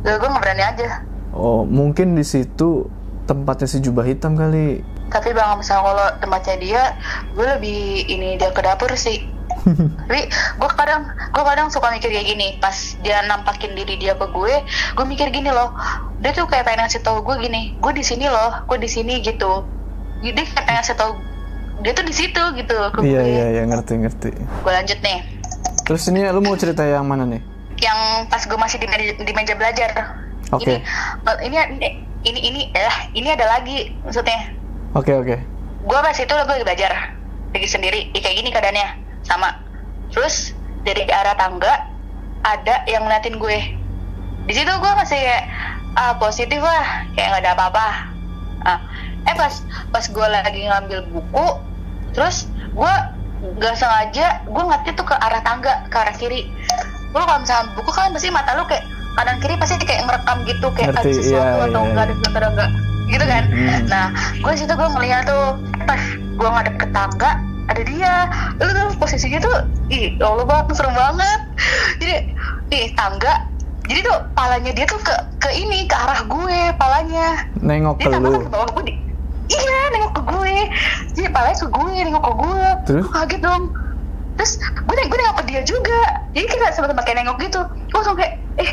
Gue 0.00 0.14
gue 0.14 0.28
nggak 0.28 0.42
berani 0.42 0.62
aja. 0.64 0.88
Oh 1.32 1.62
mungkin 1.62 2.12
di 2.12 2.22
situ 2.22 2.86
tempatnya 3.24 3.66
si 3.66 3.78
jubah 3.78 4.02
hitam 4.02 4.34
kali. 4.34 4.82
tapi 5.08 5.28
bang 5.30 5.52
misalnya 5.54 5.84
kalau 5.84 6.06
tempatnya 6.18 6.56
dia 6.56 6.82
gue 7.30 7.44
lebih 7.46 7.80
ini 8.08 8.34
dia 8.34 8.48
ke 8.48 8.64
dapur 8.64 8.88
sih 8.94 9.20
tapi 10.08 10.20
gue 10.30 10.70
kadang 10.74 11.02
gue 11.06 11.42
kadang 11.42 11.66
suka 11.70 11.90
mikir 11.90 12.10
kayak 12.10 12.26
gini 12.26 12.58
pas 12.58 12.74
dia 13.00 13.22
nampakin 13.24 13.72
diri 13.72 13.94
dia 13.96 14.12
ke 14.14 14.26
gue 14.26 14.54
gue 14.66 15.04
mikir 15.06 15.30
gini 15.30 15.48
loh 15.48 15.70
dia 16.18 16.34
tuh 16.34 16.44
kayak 16.44 16.66
pengen 16.66 16.84
ngasih 16.84 17.00
tau 17.00 17.22
gue 17.22 17.36
gini 17.38 17.76
gue 17.78 17.92
di 17.92 18.02
sini 18.02 18.26
loh 18.26 18.64
gue 18.66 18.78
di 18.78 18.90
sini 18.90 19.22
gitu 19.22 19.62
dia 20.20 20.32
kayak 20.34 20.54
pengen 20.58 20.82
ngasih 20.82 20.96
tau 20.96 21.14
dia 21.82 21.92
tuh 21.92 22.06
di 22.06 22.14
situ 22.14 22.42
gitu 22.54 22.76
ke 22.94 22.98
Iya 23.02 23.20
gue 23.20 23.26
iya 23.26 23.46
iya 23.50 23.62
ngerti 23.66 23.98
ngerti. 23.98 24.30
gue 24.38 24.72
lanjut 24.72 24.98
nih 25.02 25.18
Terus 25.82 26.06
ini 26.06 26.22
lu 26.30 26.38
mau 26.38 26.54
cerita 26.54 26.86
yang 26.86 27.02
mana 27.04 27.26
nih? 27.26 27.42
yang 27.82 27.98
pas 28.30 28.38
gue 28.46 28.54
masih 28.54 28.78
di 28.78 28.86
meja, 28.86 29.18
di 29.18 29.32
meja 29.34 29.58
belajar 29.58 29.90
Oke. 30.54 30.78
ini 31.42 31.56
ini 31.58 31.88
ini 32.22 32.40
ini 32.40 32.60
eh 32.70 32.96
ini 33.18 33.28
ada 33.34 33.58
lagi 33.58 33.90
maksudnya 34.06 34.54
Oke 34.94 35.10
oke. 35.10 35.36
gue 35.82 35.98
pas 35.98 36.14
itu 36.14 36.30
gue 36.30 36.46
lagi 36.46 36.62
belajar 36.62 37.18
lagi 37.50 37.66
sendiri 37.66 38.14
ya, 38.14 38.20
kayak 38.22 38.36
gini 38.38 38.48
keadaannya 38.54 38.88
sama. 39.26 39.58
Terus 40.12 40.52
dari 40.82 41.06
arah 41.08 41.34
tangga 41.38 41.88
ada 42.42 42.82
yang 42.90 43.06
ngeliatin 43.06 43.38
gue. 43.38 43.58
Di 44.50 44.52
situ 44.54 44.70
gue 44.70 44.92
masih 44.98 45.18
kayak 45.18 45.44
ah 45.98 46.14
positif 46.18 46.60
lah. 46.62 47.06
Kayak 47.14 47.28
nggak 47.38 47.42
ada 47.46 47.52
apa-apa. 47.56 47.86
Ah, 48.62 48.78
eh 49.26 49.34
pas 49.34 49.54
pas 49.90 50.04
gue 50.06 50.26
lagi 50.26 50.62
ngambil 50.66 51.06
buku 51.10 51.46
terus 52.12 52.46
gue 52.76 52.94
nggak 53.58 53.74
sengaja 53.74 54.44
gue 54.46 54.62
ngeliatnya 54.62 54.92
tuh 54.94 55.06
ke 55.08 55.14
arah 55.18 55.42
tangga 55.42 55.86
ke 55.90 55.96
arah 55.96 56.14
kiri. 56.18 56.50
Lu 57.12 57.22
kalau 57.22 57.42
misalnya 57.42 57.74
buku 57.74 57.90
kan 57.90 58.14
pasti 58.14 58.30
mata 58.30 58.54
lu 58.54 58.64
kayak 58.66 58.84
kanan 59.12 59.36
kiri 59.44 59.54
pasti 59.60 59.76
kayak 59.82 60.08
ngerekam 60.08 60.38
gitu 60.48 60.66
kayak 60.72 60.96
Ngerti, 60.96 61.04
ada 61.04 61.12
sesuatu 61.12 61.56
iya, 61.60 61.68
atau 61.68 61.82
iya, 61.84 61.88
enggak 61.92 62.04
iya. 62.08 62.14
ada 62.16 62.28
ada 62.32 62.48
enggak 62.48 62.70
gitu 63.12 63.24
kan. 63.28 63.44
Hmm. 63.44 63.80
nah 63.92 64.06
gue 64.40 64.52
situ 64.56 64.72
gue 64.72 64.88
ngeliat 64.88 65.22
tuh 65.28 65.46
pas 65.84 66.02
gue 66.16 66.48
ngadep 66.48 66.76
ke 66.80 66.86
tangga 66.96 67.30
ada 67.68 67.82
dia. 67.82 68.14
Lu 68.58 68.70
tuh 68.70 68.86
posisinya 68.98 69.38
tuh 69.38 69.56
ih 69.92 70.16
ya 70.16 70.26
Allah 70.26 70.44
bang 70.46 70.74
serem 70.74 70.94
banget. 70.94 71.40
Jadi 72.00 72.16
nih 72.72 72.84
tangga. 72.96 73.34
Jadi 73.82 74.00
tuh 74.06 74.18
palanya 74.38 74.70
dia 74.70 74.86
tuh 74.86 75.00
ke 75.02 75.14
ke 75.42 75.50
ini 75.52 75.90
ke 75.90 75.96
arah 75.98 76.22
gue 76.22 76.58
palanya. 76.78 77.28
Nengok 77.58 77.98
ke 77.98 78.08
dia 78.08 78.18
lu. 78.18 78.30
kan 78.30 78.42
ke 78.46 78.50
bawah 78.50 78.68
gue 78.78 78.84
di, 78.86 78.94
iya 79.50 79.78
nengok 79.98 80.12
ke 80.14 80.22
gue. 80.22 80.56
Jadi 81.18 81.28
palanya 81.34 81.56
ke 81.58 81.68
gue 81.68 81.90
nengok 82.06 82.24
ke 82.24 82.32
gue. 82.38 82.64
Terus? 82.86 83.04
Gue 83.06 83.12
kaget 83.12 83.40
dong. 83.42 83.62
Terus 84.32 84.52
gue 84.58 84.94
neng- 84.96 85.10
gue 85.10 85.18
nengok 85.18 85.36
ke 85.42 85.44
dia 85.50 85.60
juga. 85.66 86.00
Jadi 86.32 86.46
kita 86.46 86.64
sama-sama 86.72 87.02
kayak 87.02 87.26
nengok 87.26 87.36
gitu. 87.42 87.60
Gue 87.90 87.96
langsung 87.98 88.16
kayak 88.16 88.32
eh 88.62 88.70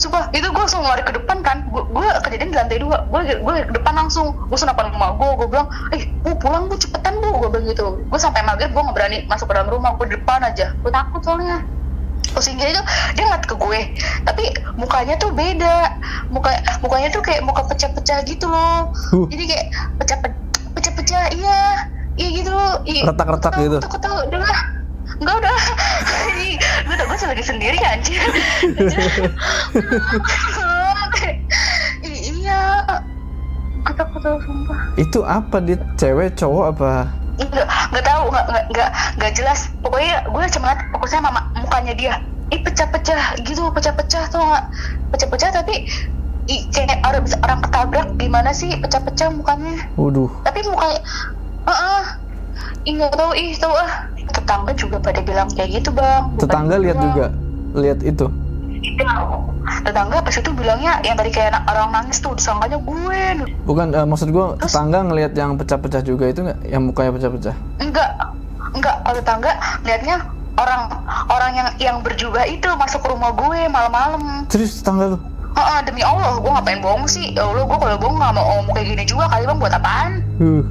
Sumpah, 0.00 0.32
itu 0.32 0.48
gue 0.48 0.56
langsung 0.64 0.80
lari 0.80 1.04
ke 1.04 1.12
depan 1.12 1.44
kan. 1.44 1.68
Gue, 1.68 1.84
gue 1.92 2.06
kejadian 2.24 2.48
di 2.48 2.56
lantai 2.56 2.80
dua. 2.80 3.04
Gue, 3.12 3.20
gue 3.36 3.54
ke 3.68 3.74
depan 3.76 3.92
langsung. 3.92 4.32
Gue 4.48 4.56
nelfon 4.56 4.88
emak 4.88 5.12
gue 5.20 5.28
Gue 5.44 5.48
bilang, 5.52 5.68
eh 5.92 6.08
bu 6.24 6.32
pulang 6.40 6.72
bu 6.72 6.74
cepetan 6.80 7.20
bu 7.20 7.36
Gue 7.36 7.52
bilang 7.52 7.68
gitu. 7.68 8.00
Gue 8.08 8.18
sampai 8.18 8.40
maghrib 8.40 8.72
gue 8.72 8.80
gak 8.80 8.96
berani 8.96 9.28
masuk 9.28 9.52
ke 9.52 9.60
dalam 9.60 9.68
rumah. 9.68 9.92
Gue 10.00 10.08
di 10.08 10.16
depan 10.16 10.40
aja. 10.40 10.72
Gue 10.80 10.88
takut 10.88 11.20
soalnya. 11.20 11.60
Pusingnya 12.32 12.72
itu 12.72 12.82
dia 13.12 13.28
ngeliat 13.28 13.44
ke 13.44 13.54
gue. 13.60 13.80
Tapi 14.24 14.44
mukanya 14.80 15.20
tuh 15.20 15.36
beda. 15.36 16.00
Muka 16.32 16.48
Mukanya 16.80 17.12
tuh 17.12 17.20
kayak 17.20 17.44
muka 17.44 17.68
pecah-pecah 17.68 18.24
gitu 18.24 18.48
loh. 18.48 18.88
Huh. 19.12 19.28
Jadi 19.28 19.44
kayak 19.52 19.66
pecah-pecah 20.00 21.22
Iya. 21.36 21.60
Iya 22.16 22.28
gitu. 22.40 22.56
Retak-retak 23.04 23.52
Tahu, 23.52 23.64
gitu. 23.68 23.78
Tahu 23.84 24.16
lah 24.32 24.79
Enggak 25.20 25.36
udah 25.44 25.58
Ih, 26.40 26.56
Gue 26.88 26.94
udah 26.96 27.06
gue 27.06 27.16
lagi 27.28 27.44
sendiri 27.44 27.78
anjir 27.84 28.20
I- 32.00 32.22
Iya 32.40 32.60
Gue 33.84 33.94
takut 33.94 34.20
tahu 34.24 34.38
sumpah 34.40 34.80
Itu 34.96 35.20
apa 35.22 35.60
dia 35.60 35.76
cewek 36.00 36.36
cowok 36.36 36.64
apa? 36.76 36.92
Enggak, 37.40 37.66
enggak 37.88 38.04
tahu, 38.04 38.22
enggak, 38.28 38.44
enggak, 38.48 38.64
enggak, 38.68 38.90
enggak 39.16 39.32
jelas. 39.32 39.60
Pokoknya 39.80 40.16
gue 40.28 40.44
cuma 40.52 40.70
fokusnya 40.92 41.20
mama 41.24 41.40
mukanya 41.56 41.94
dia. 41.96 42.14
Ih 42.52 42.60
pecah-pecah 42.60 43.40
gitu, 43.40 43.64
pecah-pecah 43.72 44.28
tuh 44.28 44.44
enggak 44.44 44.64
pecah-pecah 45.08 45.48
tapi 45.54 45.88
ih, 46.50 46.60
kayak 46.68 47.00
orang 47.00 47.24
bisa 47.24 47.40
orang 47.40 47.64
ketabrak 47.64 48.08
gimana 48.20 48.50
sih 48.52 48.76
pecah-pecah 48.76 49.32
mukanya. 49.32 49.88
Waduh. 49.96 50.28
Tapi 50.44 50.60
mukanya, 50.68 51.00
heeh. 51.64 52.04
Ih 52.84 52.92
nggak 53.00 53.12
tahu, 53.16 53.32
ih 53.32 53.56
tahu 53.56 53.72
ah. 53.72 53.92
Tetangga 54.50 54.74
juga 54.74 54.98
pada 54.98 55.22
bilang 55.22 55.46
kayak 55.54 55.70
gitu 55.78 55.94
bang. 55.94 56.26
Bukan 56.34 56.42
Tetangga 56.42 56.74
gue 56.74 56.82
lihat 56.90 56.98
juga. 56.98 57.26
Lihat 57.78 57.98
itu. 58.02 58.26
Iya. 58.82 59.12
Tetangga 59.86 60.16
pas 60.26 60.34
itu 60.34 60.50
bilangnya 60.50 60.98
yang 61.06 61.14
tadi 61.14 61.30
kayak 61.30 61.54
orang 61.70 61.94
nangis 61.94 62.18
tuh 62.18 62.34
disangkanya 62.34 62.82
gue. 62.82 63.46
Bukan 63.62 63.94
eh, 63.94 64.02
maksud 64.02 64.34
gua 64.34 64.58
tetangga 64.58 65.06
ngelihat 65.06 65.38
yang 65.38 65.54
pecah-pecah 65.54 66.02
juga 66.02 66.34
itu 66.34 66.42
nggak? 66.42 66.58
Yang 66.66 66.82
mukanya 66.82 67.10
pecah-pecah. 67.14 67.54
enggak 67.78 68.10
enggak 68.74 68.96
kalau 69.06 69.16
tetangga 69.22 69.52
liatnya 69.86 70.16
orang 70.58 70.82
orang 71.30 71.52
yang 71.54 71.68
yang 71.78 71.96
berjubah 72.02 72.42
itu 72.50 72.66
masuk 72.74 73.06
ke 73.06 73.08
rumah 73.14 73.30
gue 73.30 73.70
malam-malam 73.70 74.50
Terus 74.50 74.82
tetangga 74.82 75.14
lu? 75.14 75.18
Heeh, 75.54 75.78
demi 75.86 76.02
Allah 76.02 76.42
gue 76.42 76.50
ngapain 76.50 76.82
bohong 76.82 77.06
sih 77.06 77.38
ya 77.38 77.46
Allah 77.46 77.62
gue 77.62 77.78
kalau 77.78 77.96
bohong 78.02 78.18
nggak 78.18 78.32
mau 78.34 78.42
ngomong 78.58 78.74
kayak 78.74 78.98
gini 78.98 79.04
juga 79.06 79.30
kali 79.30 79.46
bang 79.46 79.58
buat 79.62 79.74
apaan 79.78 80.12
Huh. 80.42 80.64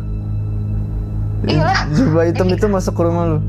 Iyalah. 1.48 1.80
Jubah 1.96 2.28
hitam 2.28 2.52
itu 2.52 2.68
masuk 2.68 3.00
ke 3.00 3.02
rumah 3.08 3.24
lu. 3.24 3.40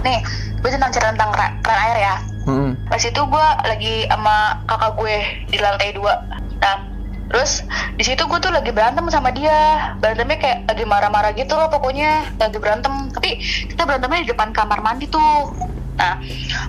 Iya 0.00 0.08
nih. 0.08 0.20
Gue 0.60 0.70
tentang 0.72 0.92
cerita 0.92 1.12
tentang 1.12 1.30
keran, 1.32 1.52
keran 1.64 1.80
air 1.88 1.98
ya. 2.00 2.16
Hmm. 2.40 2.72
pas 2.88 2.96
itu 2.96 3.20
gue 3.20 3.46
lagi 3.68 4.08
sama 4.08 4.64
kakak 4.64 4.96
gue 4.96 5.16
di 5.52 5.58
lantai 5.60 5.92
dua. 5.92 6.24
Nah 6.64 6.88
terus 7.30 7.62
di 7.94 8.02
situ 8.02 8.26
gue 8.26 8.38
tuh 8.40 8.50
lagi 8.50 8.72
berantem 8.72 9.04
sama 9.12 9.28
dia. 9.30 9.92
Berantemnya 10.00 10.40
kayak 10.40 10.58
lagi 10.66 10.84
marah-marah 10.88 11.36
gitu 11.36 11.52
loh 11.54 11.68
pokoknya. 11.68 12.32
Lagi 12.40 12.56
berantem. 12.56 13.12
Tapi 13.12 13.30
kita 13.70 13.84
berantemnya 13.84 14.24
di 14.24 14.28
depan 14.32 14.56
kamar 14.56 14.80
mandi 14.80 15.04
tuh. 15.06 15.52
Nah 16.00 16.16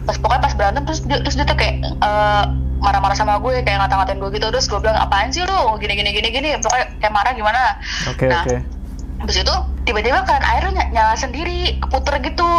pas 0.04 0.16
pokoknya 0.20 0.42
pas 0.44 0.54
berantem 0.60 0.84
terus 0.84 1.02
dia, 1.08 1.18
terus 1.24 1.36
dia 1.40 1.48
tuh 1.48 1.56
kayak 1.56 1.76
eh, 1.88 2.44
marah-marah 2.84 3.16
sama 3.16 3.40
gue 3.40 3.64
kayak 3.64 3.80
ngata-ngatain 3.88 4.20
gue 4.20 4.30
gitu. 4.38 4.48
Terus 4.52 4.68
gue 4.68 4.80
bilang 4.84 5.00
apaan 5.00 5.32
sih 5.32 5.42
lu? 5.48 5.80
Gini 5.80 5.96
gini 5.96 6.12
gini 6.12 6.30
gini. 6.36 6.50
Pokoknya 6.60 7.00
kayak 7.00 7.14
marah 7.16 7.32
gimana. 7.32 7.80
Oke 8.12 8.28
Nah, 8.28 8.44
oke. 8.44 8.81
Habis 9.22 9.38
itu 9.46 9.56
tiba-tiba 9.86 10.26
keran 10.26 10.42
air 10.42 10.66
ny- 10.74 10.90
nyala 10.90 11.14
sendiri, 11.14 11.78
keputer 11.78 12.18
gitu. 12.26 12.52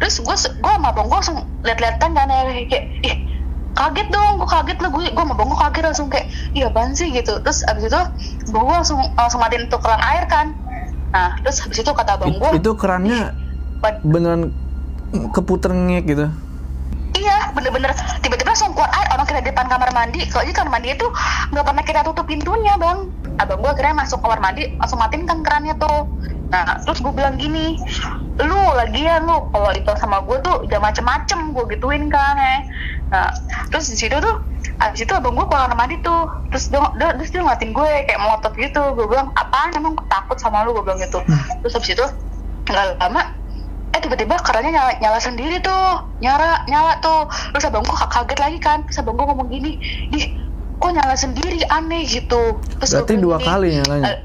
Terus 0.00 0.24
gue 0.24 0.36
gue 0.56 0.72
sama 0.72 0.96
bang 0.96 1.06
gue 1.06 1.18
langsung 1.20 1.38
lihat-lihatan 1.60 2.10
kan 2.16 2.28
kayak 2.68 2.84
ih 3.04 3.16
kaget 3.76 4.08
dong, 4.08 4.32
gue 4.40 4.48
kaget 4.48 4.78
lah 4.80 4.90
gue 4.90 5.02
gue 5.12 5.22
sama 5.22 5.34
bang 5.36 5.48
gue 5.52 5.60
kaget 5.60 5.84
langsung 5.84 6.08
kayak 6.08 6.26
iya 6.56 6.72
apaan 6.72 6.96
sih 6.96 7.12
gitu. 7.12 7.44
Terus 7.44 7.60
abis 7.68 7.92
itu 7.92 8.00
gue 8.48 8.62
langsung 8.64 8.98
langsung 9.14 9.40
matiin 9.44 9.68
tuh 9.68 9.80
keran 9.84 10.00
air 10.00 10.24
kan. 10.26 10.56
Nah 11.12 11.36
terus 11.44 11.60
habis 11.60 11.76
itu 11.76 11.92
kata 11.92 12.16
bang 12.16 12.32
It- 12.32 12.40
gue, 12.40 12.50
itu 12.56 12.70
kerannya 12.72 13.20
beneran 14.00 14.56
keputer 15.32 15.76
ngek 15.76 16.04
gitu. 16.08 16.26
Bener-bener 17.58 17.90
tiba-tiba 18.22 18.54
langsung 18.54 18.70
keluar 18.72 18.90
air 18.94 19.08
orang 19.10 19.26
kita 19.26 19.40
di 19.42 19.50
depan 19.50 19.66
kamar 19.66 19.90
mandi. 19.90 20.20
Kalau 20.30 20.46
di 20.46 20.54
kamar 20.54 20.78
mandi 20.78 20.94
itu 20.94 21.06
nggak 21.50 21.64
pernah 21.66 21.84
kita 21.84 22.00
tutup 22.06 22.26
pintunya 22.30 22.78
bang. 22.78 23.10
Abang 23.38 23.58
gue 23.62 23.70
akhirnya 23.70 23.94
masuk 23.98 24.22
kamar 24.22 24.38
mandi 24.38 24.70
langsung 24.78 24.98
matiin 25.02 25.26
kan 25.26 25.42
kerannya 25.42 25.74
tuh. 25.76 26.06
Nah 26.48 26.80
terus 26.86 27.02
gue 27.02 27.12
bilang 27.12 27.36
gini, 27.36 27.76
lu 28.40 28.60
lagian 28.78 29.26
lu 29.26 29.50
kalau 29.50 29.70
itu 29.74 29.90
sama 29.98 30.22
gue 30.24 30.38
tuh 30.40 30.64
jangan 30.70 30.94
macem-macem 30.94 31.38
gue 31.52 31.64
gituin 31.74 32.06
kan 32.08 32.38
ya. 32.38 32.56
Nah 33.10 33.28
terus 33.74 33.90
di 33.90 33.98
situ 33.98 34.16
tuh 34.22 34.38
abis 34.78 35.02
itu 35.02 35.10
abang 35.10 35.34
gue 35.34 35.46
keluar 35.50 35.66
kamar 35.66 35.78
mandi 35.86 35.98
tuh 36.06 36.30
terus 36.54 36.70
dia, 36.70 36.78
dia, 36.94 37.10
terus 37.18 37.30
dia 37.34 37.42
ngeliatin 37.42 37.74
gue 37.74 37.88
kayak 38.06 38.20
melotot 38.22 38.54
gitu 38.54 38.82
gue 38.94 39.06
bilang 39.10 39.34
apaan 39.34 39.74
emang 39.74 39.98
takut 40.06 40.38
sama 40.38 40.62
lu 40.62 40.70
gue 40.78 40.86
bilang 40.86 41.02
gitu 41.02 41.18
terus 41.62 41.74
abis 41.74 41.98
itu 41.98 42.06
nggak 42.70 43.00
lama 43.02 43.37
eh 43.88 43.98
tiba-tiba 43.98 44.36
kerannya 44.38 44.70
nyala, 44.70 44.92
nyala 45.00 45.18
sendiri 45.18 45.58
tuh. 45.58 45.86
Nyala 46.18 46.64
nyala 46.66 46.98
tuh. 46.98 47.24
Terus 47.52 47.64
abang 47.66 47.82
gue 47.82 47.96
kaget 47.96 48.38
lagi 48.38 48.58
kan. 48.58 48.78
Terus 48.84 49.00
abang 49.00 49.16
gue 49.16 49.26
ngomong 49.26 49.48
gini 49.48 49.80
ih 50.12 50.24
kok 50.76 50.92
nyala 50.92 51.14
sendiri? 51.14 51.64
Aneh 51.68 52.04
gitu. 52.04 52.56
Terus 52.78 52.90
Berarti 52.94 53.14
dua 53.16 53.36
gini, 53.36 53.46
kali 53.46 53.68
nyalanya. 53.76 54.06
"Eh, 54.06 54.18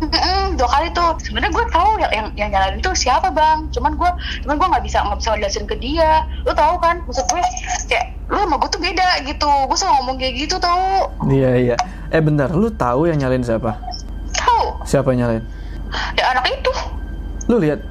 Mm-mm, 0.00 0.56
dua 0.56 0.64
kali 0.64 0.88
tuh. 0.90 1.12
Sebenarnya 1.20 1.52
gue 1.52 1.66
tahu 1.68 1.90
yang 2.00 2.08
yang, 2.10 2.26
yang 2.34 2.48
nyalain 2.50 2.76
itu 2.76 2.88
siapa 2.96 3.28
bang. 3.28 3.68
Cuman 3.68 3.94
gue 3.94 4.10
cuman 4.42 4.56
gue 4.56 4.68
nggak 4.72 4.84
bisa 4.84 5.04
nggak 5.04 5.18
bisa 5.20 5.36
jelasin 5.36 5.64
ke 5.68 5.76
dia. 5.76 6.24
Lu 6.42 6.56
tahu 6.56 6.80
kan? 6.80 7.04
Maksud 7.04 7.28
gue 7.28 7.42
kayak 7.86 8.16
lu 8.32 8.40
sama 8.40 8.56
gue 8.56 8.70
tuh 8.72 8.80
beda 8.80 9.08
gitu. 9.22 9.50
Gue 9.68 9.76
selalu 9.76 9.94
ngomong 10.00 10.16
kayak 10.16 10.34
gitu 10.40 10.56
tau. 10.56 11.12
Iya 11.28 11.50
iya. 11.54 11.76
Eh 12.08 12.18
bentar, 12.18 12.48
lu 12.48 12.72
tahu 12.72 13.06
yang 13.06 13.20
nyalain 13.20 13.44
siapa? 13.44 13.76
tahu. 14.32 14.80
Siapa 14.82 15.12
yang 15.12 15.28
nyalain? 15.28 15.44
ya 16.16 16.24
anak 16.32 16.48
itu. 16.48 16.72
Lu 17.52 17.60
lihat? 17.60 17.84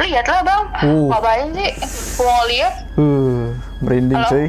Lihat 0.00 0.26
lah 0.28 0.40
bang. 0.40 0.64
Uh. 0.88 1.08
ngapain 1.12 1.48
sih? 1.52 1.70
Gue 2.16 2.24
mau 2.24 2.46
lihat. 2.48 2.74
Uh, 2.96 3.52
merinding 3.84 4.20
Halo? 4.24 4.30
cuy. 4.32 4.48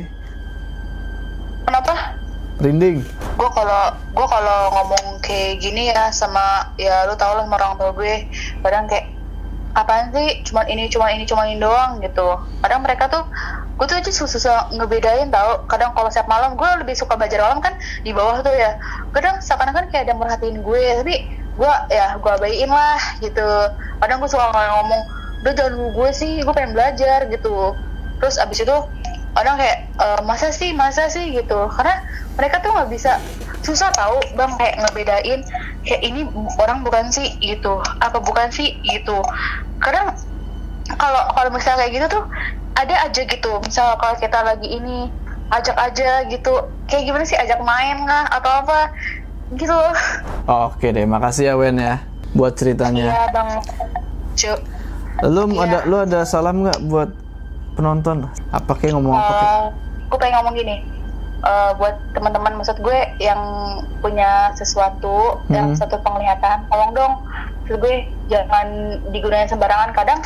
kenapa? 1.64 1.94
Merinding. 2.62 2.98
gue 3.34 3.50
kalau 3.50 3.84
gue 4.14 4.28
kalau 4.30 4.60
ngomong 4.78 5.06
kayak 5.26 5.58
gini 5.58 5.90
ya 5.90 6.14
sama 6.14 6.70
ya 6.78 7.10
lu 7.10 7.18
tau 7.18 7.34
lah 7.34 7.44
sama 7.44 7.60
orang 7.60 7.76
tua 7.76 7.92
gue. 7.98 8.16
Kadang 8.62 8.86
kayak 8.88 9.12
apaan 9.74 10.14
sih? 10.14 10.46
Cuman 10.48 10.66
ini 10.70 10.88
cuman 10.88 11.10
ini 11.18 11.24
cuman 11.28 11.46
ini 11.50 11.60
doang 11.60 12.00
gitu. 12.00 12.40
Kadang 12.62 12.86
mereka 12.86 13.10
tuh 13.10 13.26
gue 13.74 13.86
tuh 13.90 13.98
aja 14.00 14.12
susah, 14.14 14.30
susah 14.38 14.58
ngebedain 14.72 15.34
tau. 15.34 15.66
Kadang 15.66 15.92
kalau 15.98 16.08
setiap 16.14 16.30
malam 16.30 16.56
gue 16.56 16.70
lebih 16.80 16.96
suka 16.96 17.18
belajar 17.18 17.42
malam 17.42 17.60
kan 17.60 17.74
di 18.06 18.14
bawah 18.16 18.40
tuh 18.46 18.54
ya. 18.54 18.78
Kadang 19.12 19.42
seakan-akan 19.42 19.90
kayak 19.90 20.08
ada 20.08 20.12
yang 20.14 20.22
merhatiin 20.22 20.58
gue 20.62 20.84
tapi 21.04 21.16
gue 21.54 21.74
ya 21.90 22.16
gue 22.22 22.32
abaiin 22.32 22.70
lah 22.70 23.02
gitu. 23.20 23.50
Kadang 23.98 24.22
gue 24.22 24.30
suka 24.30 24.46
ngomong 24.54 25.23
udah 25.44 25.52
jangan 25.52 25.76
ganggu 25.76 25.88
gue 25.92 26.10
sih 26.10 26.34
gue 26.40 26.54
pengen 26.54 26.72
belajar 26.72 27.28
gitu. 27.28 27.76
Terus 28.18 28.40
abis 28.40 28.64
itu 28.64 28.78
kadang 29.34 29.58
kayak 29.58 29.92
"E, 29.94 30.08
masa 30.24 30.50
sih 30.50 30.72
masa 30.72 31.08
sih? 31.08 31.34
gitu. 31.34 31.68
Karena 31.70 32.00
mereka 32.34 32.60
tuh 32.60 32.72
nggak 32.72 32.88
bisa 32.88 33.20
susah 33.60 33.92
tahu 33.92 34.20
bang 34.34 34.52
kayak 34.56 34.76
ngebedain 34.80 35.40
kayak 35.84 36.02
ini 36.02 36.24
orang 36.58 36.80
bukan 36.82 37.10
sih 37.10 37.36
gitu. 37.38 37.76
Apa 38.00 38.20
bukan 38.20 38.48
sih 38.50 38.80
gitu. 38.82 39.20
Kadang 39.78 40.16
kalau 40.94 41.24
kalau 41.30 41.50
misalnya 41.50 41.84
kayak 41.84 41.94
gitu 41.94 42.08
tuh 42.10 42.24
ada 42.74 42.96
aja 43.04 43.22
gitu. 43.22 43.52
Misal 43.60 44.00
kalau 44.00 44.16
kita 44.16 44.40
lagi 44.40 44.68
ini 44.70 45.12
ajak 45.52 45.76
aja 45.76 46.24
gitu. 46.26 46.54
Kayak 46.88 47.04
gimana 47.06 47.24
sih 47.24 47.36
ajak 47.36 47.60
main 47.60 48.00
lah 48.04 48.32
atau 48.32 48.64
apa? 48.64 48.80
Gitu. 49.52 49.70
Loh 49.70 49.92
Oh, 50.46 50.70
Oke 50.70 50.90
deh, 50.90 51.04
makasih 51.04 51.52
ya 51.52 51.56
Wen 51.56 51.76
ya 51.76 52.00
buat 52.32 52.56
ceritanya. 52.56 53.12
iya 53.12 53.24
bang. 53.30 53.50
Cuk. 54.34 54.60
Lu 55.22 55.46
Iya. 55.48 55.62
ada 55.62 55.78
lu 55.86 55.96
ada 56.00 56.20
salam 56.24 56.64
nggak 56.64 56.80
buat 56.84 57.10
penonton? 57.74 58.26
Apa 58.50 58.72
kayak 58.74 58.94
ngomong 58.94 59.14
apa 59.14 59.34
kayak? 59.34 59.62
gue 60.06 60.18
pengen 60.20 60.36
ngomong 60.38 60.56
gini 60.56 60.76
eh, 61.42 61.72
buat 61.74 61.96
teman-teman 62.14 62.54
maksud 62.56 62.78
gue 62.78 62.98
yang 63.18 63.42
punya 63.98 64.54
sesuatu 64.54 65.42
yang 65.50 65.70
Hmm. 65.70 65.76
satu 65.76 65.98
penglihatan 66.00 66.64
tolong 66.68 66.94
dong 66.94 67.14
maksud 67.60 67.78
gue 67.80 67.96
jangan 68.28 68.68
digunakan 69.10 69.46
sembarangan 69.46 69.90
kadang 69.92 70.22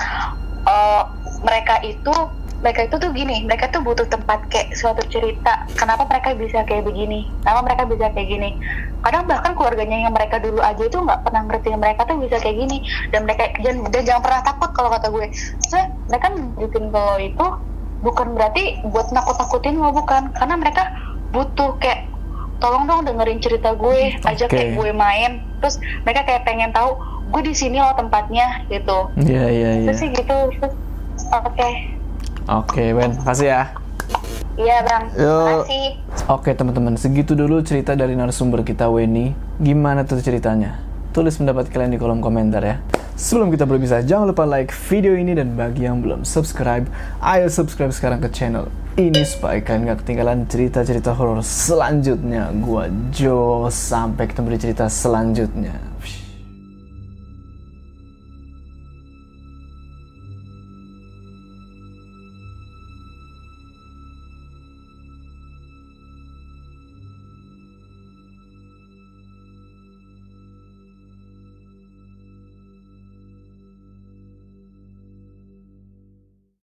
eh, 0.63 1.02
mereka 1.39 1.80
itu 1.82 2.12
mereka 2.57 2.89
itu 2.89 2.95
tuh 2.97 3.13
gini 3.13 3.45
mereka 3.45 3.69
tuh 3.69 3.85
butuh 3.85 4.09
tempat 4.09 4.49
kayak 4.49 4.73
suatu 4.73 5.05
cerita 5.13 5.69
kenapa 5.77 6.09
mereka 6.09 6.33
bisa 6.33 6.65
kayak 6.65 6.89
begini 6.89 7.29
kenapa 7.45 7.61
mereka 7.63 7.83
bisa 7.87 8.05
kayak 8.11 8.27
gini. 8.27 8.49
Kadang 9.05 9.23
bahkan 9.29 9.53
keluarganya 9.55 9.97
yang 10.03 10.13
mereka 10.13 10.41
dulu 10.41 10.59
aja 10.59 10.83
itu 10.83 10.97
nggak 10.97 11.21
pernah 11.23 11.41
ngerti 11.47 11.69
mereka 11.77 12.01
tuh 12.03 12.17
bisa 12.19 12.35
kayak 12.41 12.57
gini. 12.59 12.77
Dan 13.13 13.23
mereka 13.23 13.53
dan, 13.61 13.85
dan 13.87 14.01
jangan 14.03 14.21
pernah 14.25 14.41
takut 14.43 14.69
kalau 14.73 14.89
kata 14.91 15.07
gue. 15.13 15.25
So, 15.69 15.77
mereka 16.11 16.27
nunjukin 16.33 16.85
kalau 16.91 17.15
itu 17.21 17.45
bukan 18.03 18.27
berarti 18.35 18.63
buat 18.89 19.07
nakut-nakutin 19.13 19.79
lo 19.79 19.93
bukan. 19.93 20.33
Karena 20.35 20.55
mereka 20.59 20.83
butuh 21.31 21.77
kayak 21.79 22.09
tolong 22.57 22.89
dong 22.89 23.05
dengerin 23.05 23.39
cerita 23.39 23.77
gue 23.77 24.17
ajak 24.25 24.49
Oke. 24.49 24.55
kayak 24.57 24.69
gue 24.75 24.89
main. 24.91 25.31
Terus 25.61 25.77
mereka 26.03 26.21
kayak 26.25 26.43
pengen 26.43 26.73
tahu 26.73 26.97
gue 27.31 27.41
di 27.47 27.53
sini 27.53 27.77
loh 27.79 27.93
tempatnya 27.95 28.65
gitu. 28.67 29.13
Iya 29.23 29.45
iya 29.47 29.69
iya. 29.83 29.87
itu 29.87 29.93
sih 29.93 30.09
gitu. 30.11 30.37
Terus, 30.57 30.73
oke 32.47 32.73
Oke 32.73 32.95
Ben, 32.95 33.12
makasih 33.21 33.47
ya. 33.51 33.63
iya 34.57 34.77
bang 34.83 35.03
Yuk. 35.13 35.67
makasih 35.67 35.88
Oke 36.27 36.51
teman-teman, 36.51 36.99
segitu 36.99 37.39
dulu 37.39 37.63
cerita 37.63 37.95
dari 37.95 38.12
narasumber 38.12 38.60
kita 38.67 38.91
Weni. 38.91 39.31
Gimana 39.63 40.03
tuh 40.03 40.19
ceritanya? 40.19 40.75
Tulis 41.15 41.39
pendapat 41.39 41.71
kalian 41.71 41.95
di 41.95 41.99
kolom 42.01 42.19
komentar 42.19 42.60
ya. 42.60 42.83
Sebelum 43.15 43.47
kita 43.47 43.63
berpisah, 43.63 44.03
jangan 44.03 44.36
lupa 44.36 44.43
like 44.43 44.75
video 44.91 45.15
ini 45.15 45.39
dan 45.39 45.55
bagi 45.55 45.88
yang 45.88 46.03
belum 46.03 46.27
subscribe, 46.27 46.83
ayo 47.23 47.47
subscribe 47.47 47.95
sekarang 47.95 48.19
ke 48.19 48.27
channel 48.27 48.67
ini 48.99 49.23
supaya 49.23 49.63
kalian 49.63 49.88
gak 49.93 50.03
ketinggalan 50.03 50.43
cerita-cerita 50.51 51.15
horor 51.15 51.39
selanjutnya. 51.45 52.51
Gua 52.60 52.91
Jo, 53.15 53.71
sampai 53.71 54.27
ketemu 54.27 54.57
di 54.57 54.60
cerita 54.67 54.86
selanjutnya. 54.91 55.87